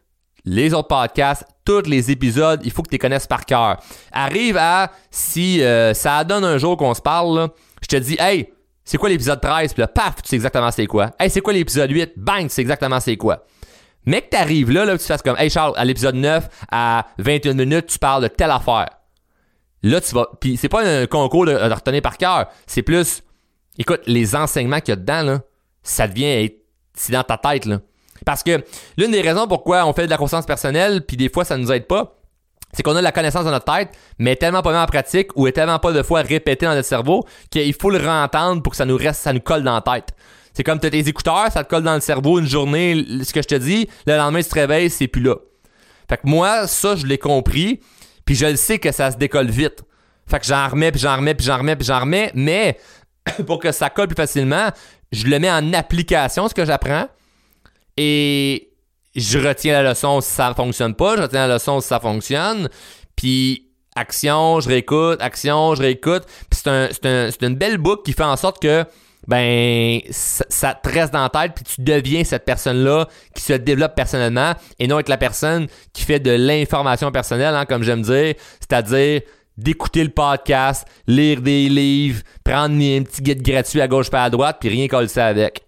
les 0.45 0.73
autres 0.73 0.89
podcasts, 0.89 1.45
tous 1.65 1.83
les 1.87 2.11
épisodes, 2.11 2.61
il 2.65 2.71
faut 2.71 2.83
que 2.83 2.89
tu 2.89 2.95
les 2.95 2.99
connaisses 2.99 3.27
par 3.27 3.45
cœur. 3.45 3.79
Arrive 4.13 4.57
à, 4.57 4.91
si 5.11 5.63
euh, 5.63 5.93
ça 5.93 6.25
donne 6.25 6.45
un 6.45 6.59
jour 6.59 6.77
qu'on 6.77 6.95
se 6.95 7.03
parle, 7.03 7.49
je 7.83 7.89
te 7.89 7.97
dis, 7.97 8.17
hey, 8.19 8.49
c'est 8.85 8.99
quoi 8.99 9.09
l'épisode 9.09 9.41
13? 9.41 9.73
Puis 9.75 9.81
là, 9.81 9.89
paf, 9.89 10.23
tu 10.23 10.29
sais 10.29 10.37
exactement 10.37 10.71
c'est 10.71 10.87
quoi. 10.87 11.11
Hey, 11.19 11.31
c'est 11.31 11.41
quoi 11.41 11.53
l'épisode 11.53 11.91
8? 11.91 12.13
Bang, 12.17 12.43
tu 12.45 12.49
sais 12.51 12.63
exactement 12.63 13.01
c'est 13.01 13.17
quoi. 13.17 13.45
Mais 14.05 14.23
que 14.23 14.31
t'arrives 14.31 14.71
là, 14.71 14.85
là, 14.85 14.99
tu 14.99 15.05
fasses 15.05 15.23
comme, 15.23 15.37
hey 15.39 15.49
Charles, 15.49 15.75
à 15.77 15.85
l'épisode 15.85 16.17
9, 16.17 16.49
à 16.71 17.07
21 17.19 17.55
minutes, 17.55 17.87
tu 17.87 17.99
parles 17.99 18.23
de 18.23 18.29
telle 18.29 18.51
affaire. 18.51 18.89
Là, 19.83 20.01
tu 20.01 20.15
vas. 20.15 20.29
Puis 20.41 20.57
c'est 20.57 20.69
pas 20.69 20.85
un 20.85 21.07
concours 21.07 21.47
de, 21.47 21.53
de 21.53 21.75
retenir 21.75 22.03
par 22.03 22.17
cœur. 22.17 22.47
C'est 22.67 22.83
plus. 22.83 23.23
Écoute, 23.79 24.03
les 24.07 24.35
enseignements 24.35 24.81
qu'il 24.81 24.91
y 24.91 24.93
a 24.93 24.97
dedans, 24.97 25.23
là, 25.23 25.41
ça 25.83 26.07
devient. 26.07 26.51
C'est 26.95 27.13
dans 27.13 27.23
ta 27.25 27.39
tête, 27.39 27.65
là. 27.65 27.81
Parce 28.25 28.43
que 28.43 28.65
l'une 28.97 29.11
des 29.11 29.21
raisons 29.21 29.47
pourquoi 29.49 29.85
on 29.87 29.93
fait 29.93 30.05
de 30.07 30.11
la 30.11 30.17
croissance 30.17 30.47
personnelle, 30.47 31.05
puis 31.05 31.17
des 31.17 31.29
fois 31.29 31.45
ça 31.45 31.57
nous 31.57 31.73
aide 31.73 31.87
pas, 31.87 32.17
c'est 32.73 32.83
qu'on 32.83 32.93
a 32.93 32.99
de 32.99 33.05
la 33.05 33.13
connaissance 33.13 33.45
dans 33.45 33.51
notre 33.51 33.71
tête, 33.73 33.91
mais 34.19 34.37
tellement 34.37 34.63
pas 34.63 34.73
mis 34.73 34.79
en 34.79 34.87
pratique 34.87 35.29
ou 35.37 35.51
tellement 35.51 35.79
pas 35.79 35.93
de 35.93 36.03
fois 36.03 36.23
répété 36.23 36.67
dans 36.67 36.75
notre 36.75 36.89
cerveau 36.89 37.25
qu'il 37.51 37.75
faut 37.75 37.91
le 37.91 37.99
rentendre 37.99 38.63
pour 38.63 38.71
que 38.71 38.77
ça 38.77 38.87
nous 38.87 38.97
reste, 38.97 39.21
ça 39.21 39.33
nous 39.33 39.41
colle 39.41 39.63
dans 39.63 39.75
la 39.75 39.81
tête. 39.81 40.15
C'est 40.55 40.65
comme 40.65 40.81
tu 40.81 40.87
as 40.87 40.91
tes 40.91 41.07
écouteurs, 41.09 41.51
ça 41.51 41.65
te 41.65 41.69
colle 41.69 41.83
dans 41.83 41.95
le 41.95 42.01
cerveau 42.01 42.39
une 42.39 42.47
journée, 42.47 43.05
ce 43.25 43.33
que 43.33 43.43
je 43.43 43.49
te 43.49 43.55
dis, 43.55 43.89
le 44.07 44.17
lendemain 44.17 44.43
tu 44.43 44.49
te 44.49 44.55
réveilles, 44.55 44.91
c'est 44.91 45.09
plus 45.09 45.23
là. 45.23 45.37
Fait 46.09 46.17
que 46.17 46.23
moi, 46.25 46.67
ça, 46.67 46.97
je 46.97 47.07
l'ai 47.07 47.19
compris, 47.19 47.81
puis 48.25 48.35
je 48.35 48.47
le 48.47 48.57
sais 48.57 48.79
que 48.79 48.93
ça 48.93 49.11
se 49.11 49.17
décolle 49.17 49.51
vite. 49.51 49.83
Fait 50.27 50.39
que 50.39 50.47
j'en 50.47 50.69
remets, 50.69 50.93
puis 50.93 51.01
j'en 51.01 51.17
remets, 51.17 51.35
puis 51.35 51.47
j'en 51.47 51.59
remets, 51.59 51.77
puis 51.77 51.87
j'en 51.87 52.01
remets, 52.01 52.31
mais 52.35 52.79
pour 53.47 53.59
que 53.59 53.73
ça 53.73 53.91
colle 53.91 54.09
plus 54.09 54.17
facilement, 54.17 54.69
je 55.11 55.27
le 55.27 55.39
mets 55.39 55.51
en 55.51 55.73
application, 55.73 56.49
ce 56.49 56.55
que 56.55 56.65
j'apprends, 56.65 57.09
et 57.97 58.72
je 59.15 59.39
retiens 59.39 59.83
la 59.83 59.91
leçon 59.91 60.21
si 60.21 60.31
ça 60.31 60.55
fonctionne 60.55 60.95
pas, 60.95 61.17
je 61.17 61.23
retiens 61.23 61.47
la 61.47 61.55
leçon 61.55 61.81
si 61.81 61.89
ça 61.89 62.01
fonctionne, 62.01 62.69
puis 63.17 63.69
action, 63.95 64.61
je 64.61 64.69
réécoute, 64.69 65.21
action, 65.21 65.75
je 65.75 65.83
réécoute, 65.83 66.25
puis 66.51 66.61
c'est 66.63 66.69
un, 66.69 66.89
un, 67.05 67.31
une 67.43 67.57
belle 67.57 67.79
boucle 67.79 68.03
qui 68.05 68.13
fait 68.13 68.23
en 68.23 68.37
sorte 68.37 68.61
que 68.61 68.85
ben 69.29 70.01
ça, 70.11 70.75
te 70.75 70.89
reste 70.89 71.13
dans 71.13 71.23
la 71.23 71.29
tête 71.29 71.53
puis 71.55 71.65
tu 71.65 71.81
deviens 71.81 72.25
cette 72.25 72.45
personne-là 72.45 73.07
qui 73.35 73.43
se 73.43 73.53
développe 73.53 73.95
personnellement 73.95 74.55
et 74.81 74.89
non 74.89 74.99
être 74.99 75.09
la 75.09 75.17
personne 75.17 75.69
qui 75.93 76.03
fait 76.03 76.19
de 76.19 76.33
l'information 76.33 77.13
personnelle, 77.13 77.55
hein, 77.55 77.65
comme 77.65 77.85
j'aime 77.85 78.03
dire, 78.03 78.35
c'est-à-dire 78.59 79.21
d'écouter 79.57 80.03
le 80.03 80.11
podcast, 80.11 80.89
lire 81.07 81.41
des 81.41 81.69
livres, 81.69 82.23
prendre 82.43 82.75
un 82.75 83.03
petit 83.03 83.23
guide 83.23 83.43
gratuit 83.43 83.81
à 83.81 83.87
gauche 83.87 84.11
pas 84.11 84.25
à 84.25 84.31
droite 84.31 84.57
puis 84.61 84.69
rien 84.71 84.89
coller 84.89 85.09
ça 85.09 85.27
avec. 85.27 85.65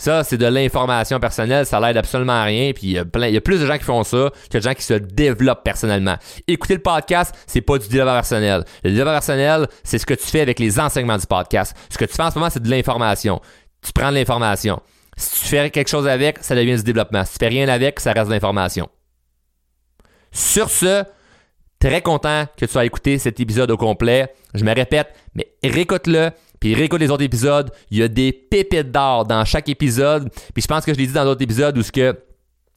Ça, 0.00 0.24
c'est 0.24 0.38
de 0.38 0.46
l'information 0.46 1.20
personnelle, 1.20 1.66
ça 1.66 1.78
l'aide 1.78 1.98
absolument 1.98 2.32
à 2.32 2.44
rien. 2.44 2.72
Puis 2.72 2.86
il 2.86 2.92
y, 2.92 2.98
a 2.98 3.04
plus 3.04 3.60
de 3.60 3.66
gens 3.66 3.76
qui 3.76 3.84
font 3.84 4.02
ça 4.02 4.30
que 4.50 4.56
de 4.56 4.62
gens 4.62 4.72
qui 4.72 4.82
se 4.82 4.94
développent 4.94 5.62
personnellement. 5.62 6.16
Écouter 6.48 6.72
le 6.72 6.80
podcast, 6.80 7.34
c'est 7.46 7.60
pas 7.60 7.76
du 7.76 7.86
développement 7.86 8.14
personnel. 8.14 8.64
Le 8.82 8.92
développement 8.92 9.12
personnel, 9.12 9.68
c'est 9.84 9.98
ce 9.98 10.06
que 10.06 10.14
tu 10.14 10.24
fais 10.24 10.40
avec 10.40 10.58
les 10.58 10.80
enseignements 10.80 11.18
du 11.18 11.26
podcast. 11.26 11.76
Ce 11.90 11.98
que 11.98 12.06
tu 12.06 12.14
fais 12.14 12.22
en 12.22 12.30
ce 12.30 12.38
moment, 12.38 12.48
c'est 12.48 12.62
de 12.62 12.70
l'information. 12.70 13.42
Tu 13.82 13.92
prends 13.92 14.08
de 14.08 14.14
l'information. 14.14 14.80
Si 15.18 15.42
tu 15.42 15.48
fais 15.48 15.68
quelque 15.68 15.90
chose 15.90 16.08
avec, 16.08 16.38
ça 16.40 16.54
devient 16.54 16.76
du 16.76 16.82
développement. 16.82 17.26
Si 17.26 17.32
tu 17.32 17.44
fais 17.44 17.48
rien 17.48 17.68
avec, 17.68 18.00
ça 18.00 18.12
reste 18.12 18.28
de 18.28 18.32
l'information. 18.32 18.88
Sur 20.32 20.70
ce, 20.70 21.04
très 21.78 22.00
content 22.00 22.46
que 22.56 22.64
tu 22.64 22.78
aies 22.78 22.86
écouté 22.86 23.18
cet 23.18 23.38
épisode 23.38 23.70
au 23.70 23.76
complet. 23.76 24.32
Je 24.54 24.64
me 24.64 24.74
répète, 24.74 25.08
mais 25.34 25.52
réécoute-le 25.62 26.30
puis 26.60 26.74
réécoute 26.74 27.00
les 27.00 27.10
autres 27.10 27.24
épisodes. 27.24 27.70
Il 27.90 27.98
y 27.98 28.02
a 28.02 28.08
des 28.08 28.32
pépites 28.32 28.92
d'or 28.92 29.24
dans 29.24 29.44
chaque 29.44 29.68
épisode. 29.68 30.30
Puis 30.52 30.62
je 30.62 30.66
pense 30.66 30.84
que 30.84 30.92
je 30.92 30.98
l'ai 30.98 31.06
dit 31.06 31.12
dans 31.12 31.24
d'autres 31.24 31.42
épisodes 31.42 31.76
où 31.76 31.82
ce 31.82 31.90
que 31.90 32.14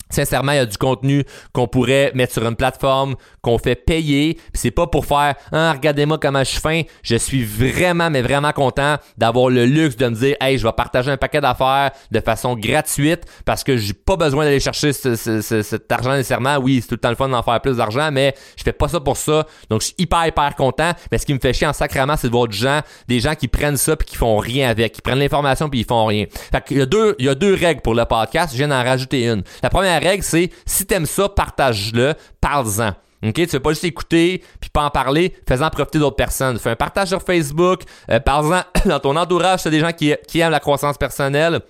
Sincèrement, 0.10 0.52
il 0.52 0.58
y 0.58 0.60
a 0.60 0.66
du 0.66 0.78
contenu 0.78 1.24
qu'on 1.54 1.68
pourrait 1.68 2.12
mettre 2.14 2.34
sur 2.34 2.46
une 2.48 2.56
plateforme, 2.56 3.16
qu'on 3.42 3.58
fait 3.58 3.76
payer. 3.76 4.38
C'est 4.54 4.72
pas 4.72 4.88
pour 4.88 5.06
faire 5.06 5.36
ah, 5.52 5.72
regardez-moi 5.74 6.18
comment 6.20 6.40
je 6.40 6.52
suis 6.52 6.60
fin. 6.60 6.82
Je 7.02 7.16
suis 7.16 7.44
vraiment, 7.44 8.10
mais 8.10 8.22
vraiment 8.22 8.52
content 8.52 8.98
d'avoir 9.18 9.50
le 9.50 9.66
luxe 9.66 9.98
de 9.98 10.08
me 10.08 10.16
dire 10.16 10.36
Hey, 10.40 10.58
je 10.58 10.66
vais 10.66 10.74
partager 10.74 11.12
un 11.12 11.18
paquet 11.18 11.42
d'affaires 11.42 11.92
de 12.12 12.20
façon 12.20 12.56
gratuite 12.56 13.24
parce 13.46 13.64
que 13.64 13.78
j'ai 13.78 13.94
pas 13.94 14.16
besoin 14.16 14.46
d'aller 14.46 14.60
chercher 14.60 14.94
cet 14.94 15.92
argent 15.92 16.12
nécessairement. 16.12 16.58
Oui, 16.58 16.80
c'est 16.82 16.88
tout 16.88 16.96
le 16.96 17.00
temps 17.00 17.10
le 17.10 17.16
fun 17.16 17.30
d'en 17.30 17.44
faire 17.44 17.62
plus 17.62 17.78
d'argent, 17.78 18.10
mais 18.12 18.36
je 18.58 18.64
fais 18.64 18.74
pas 18.74 18.88
ça 18.88 19.00
pour 19.00 19.18
ça. 19.18 19.46
Donc 19.70 19.82
je 19.82 19.88
suis 19.88 19.96
hyper, 19.98 20.28
hyper 20.28 20.56
content. 20.56 20.92
Mais 21.12 21.18
ce 21.18 21.26
qui 21.26 21.34
me 21.34 21.40
fait 21.40 21.54
chier 21.54 21.68
en 21.68 21.74
sacrament, 21.74 22.16
c'est 22.18 22.28
de 22.28 22.32
voir 22.32 22.48
des 22.48 22.58
gens, 22.58 22.82
des 23.08 23.20
gens 23.20 23.36
qui 23.36 23.48
prennent 23.48 23.78
ça 23.78 23.96
puis 23.96 24.08
qui 24.08 24.16
font 24.16 24.38
rien 24.38 24.70
avec. 24.70 24.94
Qui 24.94 25.02
prennent 25.02 25.20
l'information 25.20 25.70
puis 25.70 25.82
ils 25.82 25.86
font 25.86 26.06
rien. 26.06 26.26
Fait 26.52 26.64
qu'il 26.64 26.78
y 26.78 26.82
a 26.82 26.86
deux, 26.86 27.16
il 27.20 27.26
y 27.26 27.30
a 27.30 27.36
deux 27.36 27.54
règles 27.54 27.82
pour 27.82 27.96
le 27.96 28.06
podcast. 28.06 28.54
Je 28.54 28.58
viens 28.58 28.68
d'en 28.68 28.84
rajouter 28.84 29.26
une. 29.26 29.44
La 29.62 29.70
première 29.70 29.93
règle, 30.00 30.24
c'est 30.24 30.50
si 30.66 30.86
t'aimes 30.86 31.06
ça, 31.06 31.30
partage-le, 31.30 32.14
parle-en. 32.42 32.94
OK, 33.26 33.34
tu 33.36 33.46
veux 33.46 33.60
pas 33.62 33.70
juste 33.70 33.86
écouter 33.86 34.44
puis 34.60 34.70
pas 34.70 34.84
en 34.84 34.90
parler, 34.90 35.34
fais-en 35.48 35.70
profiter 35.70 36.00
d'autres 36.00 36.16
personnes. 36.16 36.60
Fais 36.60 36.72
un 36.72 36.76
partage 36.76 37.10
sur 37.10 37.22
Facebook, 37.22 37.84
euh, 38.10 38.20
parle-en 38.20 38.64
dans 38.86 39.00
ton 39.00 39.16
entourage, 39.16 39.64
t'as 39.64 39.70
des 39.70 39.80
gens 39.80 39.94
qui, 39.94 40.14
qui 40.28 40.40
aiment 40.40 40.52
la 40.52 40.60
croissance 40.60 40.98
personnelle. 40.98 41.62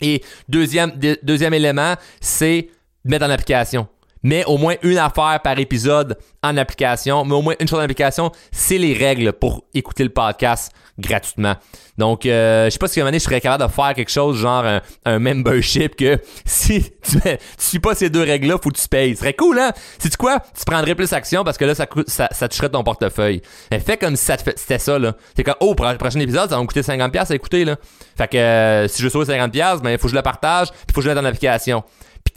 Et 0.00 0.22
deuxième, 0.48 0.92
deuxième 1.22 1.54
élément, 1.54 1.94
c'est 2.20 2.70
mettre 3.04 3.26
en 3.26 3.30
application. 3.30 3.88
Mais 4.22 4.44
au 4.46 4.56
moins 4.56 4.74
une 4.82 4.98
affaire 4.98 5.40
par 5.42 5.58
épisode 5.58 6.18
en 6.42 6.56
application, 6.56 7.24
mais 7.24 7.34
au 7.34 7.42
moins 7.42 7.54
une 7.60 7.68
chose 7.68 7.78
en 7.78 7.82
application, 7.82 8.32
c'est 8.50 8.78
les 8.78 8.94
règles 8.94 9.32
pour 9.32 9.64
écouter 9.74 10.04
le 10.04 10.10
podcast 10.10 10.72
gratuitement. 10.98 11.54
Donc, 11.96 12.26
euh, 12.26 12.66
je 12.66 12.70
sais 12.70 12.78
pas 12.78 12.88
si 12.88 13.00
à 13.00 13.02
un 13.02 13.04
moment 13.04 13.10
donné, 13.10 13.18
je 13.18 13.24
serais 13.24 13.40
capable 13.40 13.64
de 13.64 13.70
faire 13.70 13.94
quelque 13.94 14.10
chose 14.10 14.36
genre 14.36 14.64
un, 15.04 15.18
membership 15.18 15.96
que 15.96 16.20
si 16.44 16.82
tu, 17.02 17.20
tu 17.20 17.38
suis 17.58 17.78
pas 17.78 17.94
ces 17.94 18.10
deux 18.10 18.22
règles-là, 18.22 18.56
faut 18.62 18.70
que 18.70 18.78
tu 18.78 18.88
payes. 18.88 19.14
Ce 19.14 19.20
serait 19.20 19.34
cool, 19.34 19.58
hein? 19.58 19.72
C'est 19.98 20.16
quoi? 20.16 20.40
Tu 20.56 20.64
prendrais 20.64 20.94
plus 20.94 21.12
action 21.12 21.44
parce 21.44 21.58
que 21.58 21.64
là, 21.64 21.74
ça, 21.74 21.86
ça, 22.06 22.48
toucherait 22.48 22.68
ton 22.68 22.84
portefeuille. 22.84 23.42
Mais 23.70 23.80
fais 23.80 23.96
comme 23.96 24.16
si 24.16 24.24
ça 24.24 24.36
c'était 24.38 24.78
ça, 24.78 24.98
là. 24.98 25.14
C'est 25.36 25.44
comme, 25.44 25.56
oh, 25.60 25.74
le 25.78 25.98
prochain 25.98 26.20
épisode, 26.20 26.48
ça 26.50 26.56
va 26.56 26.62
me 26.62 26.66
coûter 26.66 26.80
50$ 26.80 27.32
à 27.32 27.34
écouter, 27.34 27.64
là. 27.64 27.76
Fait 28.16 28.28
que 28.28 28.36
euh, 28.36 28.88
si 28.88 28.98
je 28.98 29.04
veux 29.04 29.10
sauver 29.10 29.32
50$, 29.32 29.82
ben, 29.82 29.90
il 29.90 29.98
faut 29.98 30.06
que 30.06 30.12
je 30.12 30.16
le 30.16 30.22
partage, 30.22 30.70
puis 30.70 30.78
il 30.88 30.94
faut 30.94 31.00
que 31.00 31.04
je 31.04 31.08
le 31.08 31.14
mette 31.14 31.24
en 31.24 31.26
application 31.26 31.84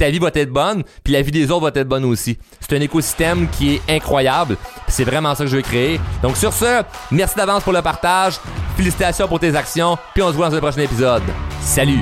ta 0.02 0.10
vie 0.10 0.18
va 0.18 0.32
être 0.34 0.50
bonne, 0.50 0.82
puis 1.04 1.14
la 1.14 1.22
vie 1.22 1.30
des 1.30 1.52
autres 1.52 1.62
va 1.62 1.80
être 1.80 1.88
bonne 1.88 2.06
aussi. 2.06 2.36
C'est 2.60 2.76
un 2.76 2.82
écosystème 2.82 3.48
qui 3.50 3.76
est 3.76 3.82
incroyable. 3.88 4.58
C'est 4.88 5.04
vraiment 5.04 5.36
ça 5.36 5.44
que 5.44 5.50
je 5.52 5.58
veux 5.58 5.62
créer. 5.62 6.02
Donc 6.24 6.38
sur 6.38 6.52
ce, 6.54 6.82
merci 7.12 7.36
d'avance 7.36 7.62
pour 7.62 7.72
le 7.72 7.84
partage. 7.84 8.40
Félicitations 8.76 9.28
pour 9.28 9.40
tes 9.40 9.56
actions, 9.56 10.00
puis 10.16 10.24
on 10.24 10.30
se 10.30 10.34
voit 10.34 10.50
dans 10.50 10.56
un 10.56 10.60
prochain 10.60 10.82
épisode. 10.82 11.22
Salut! 11.62 12.02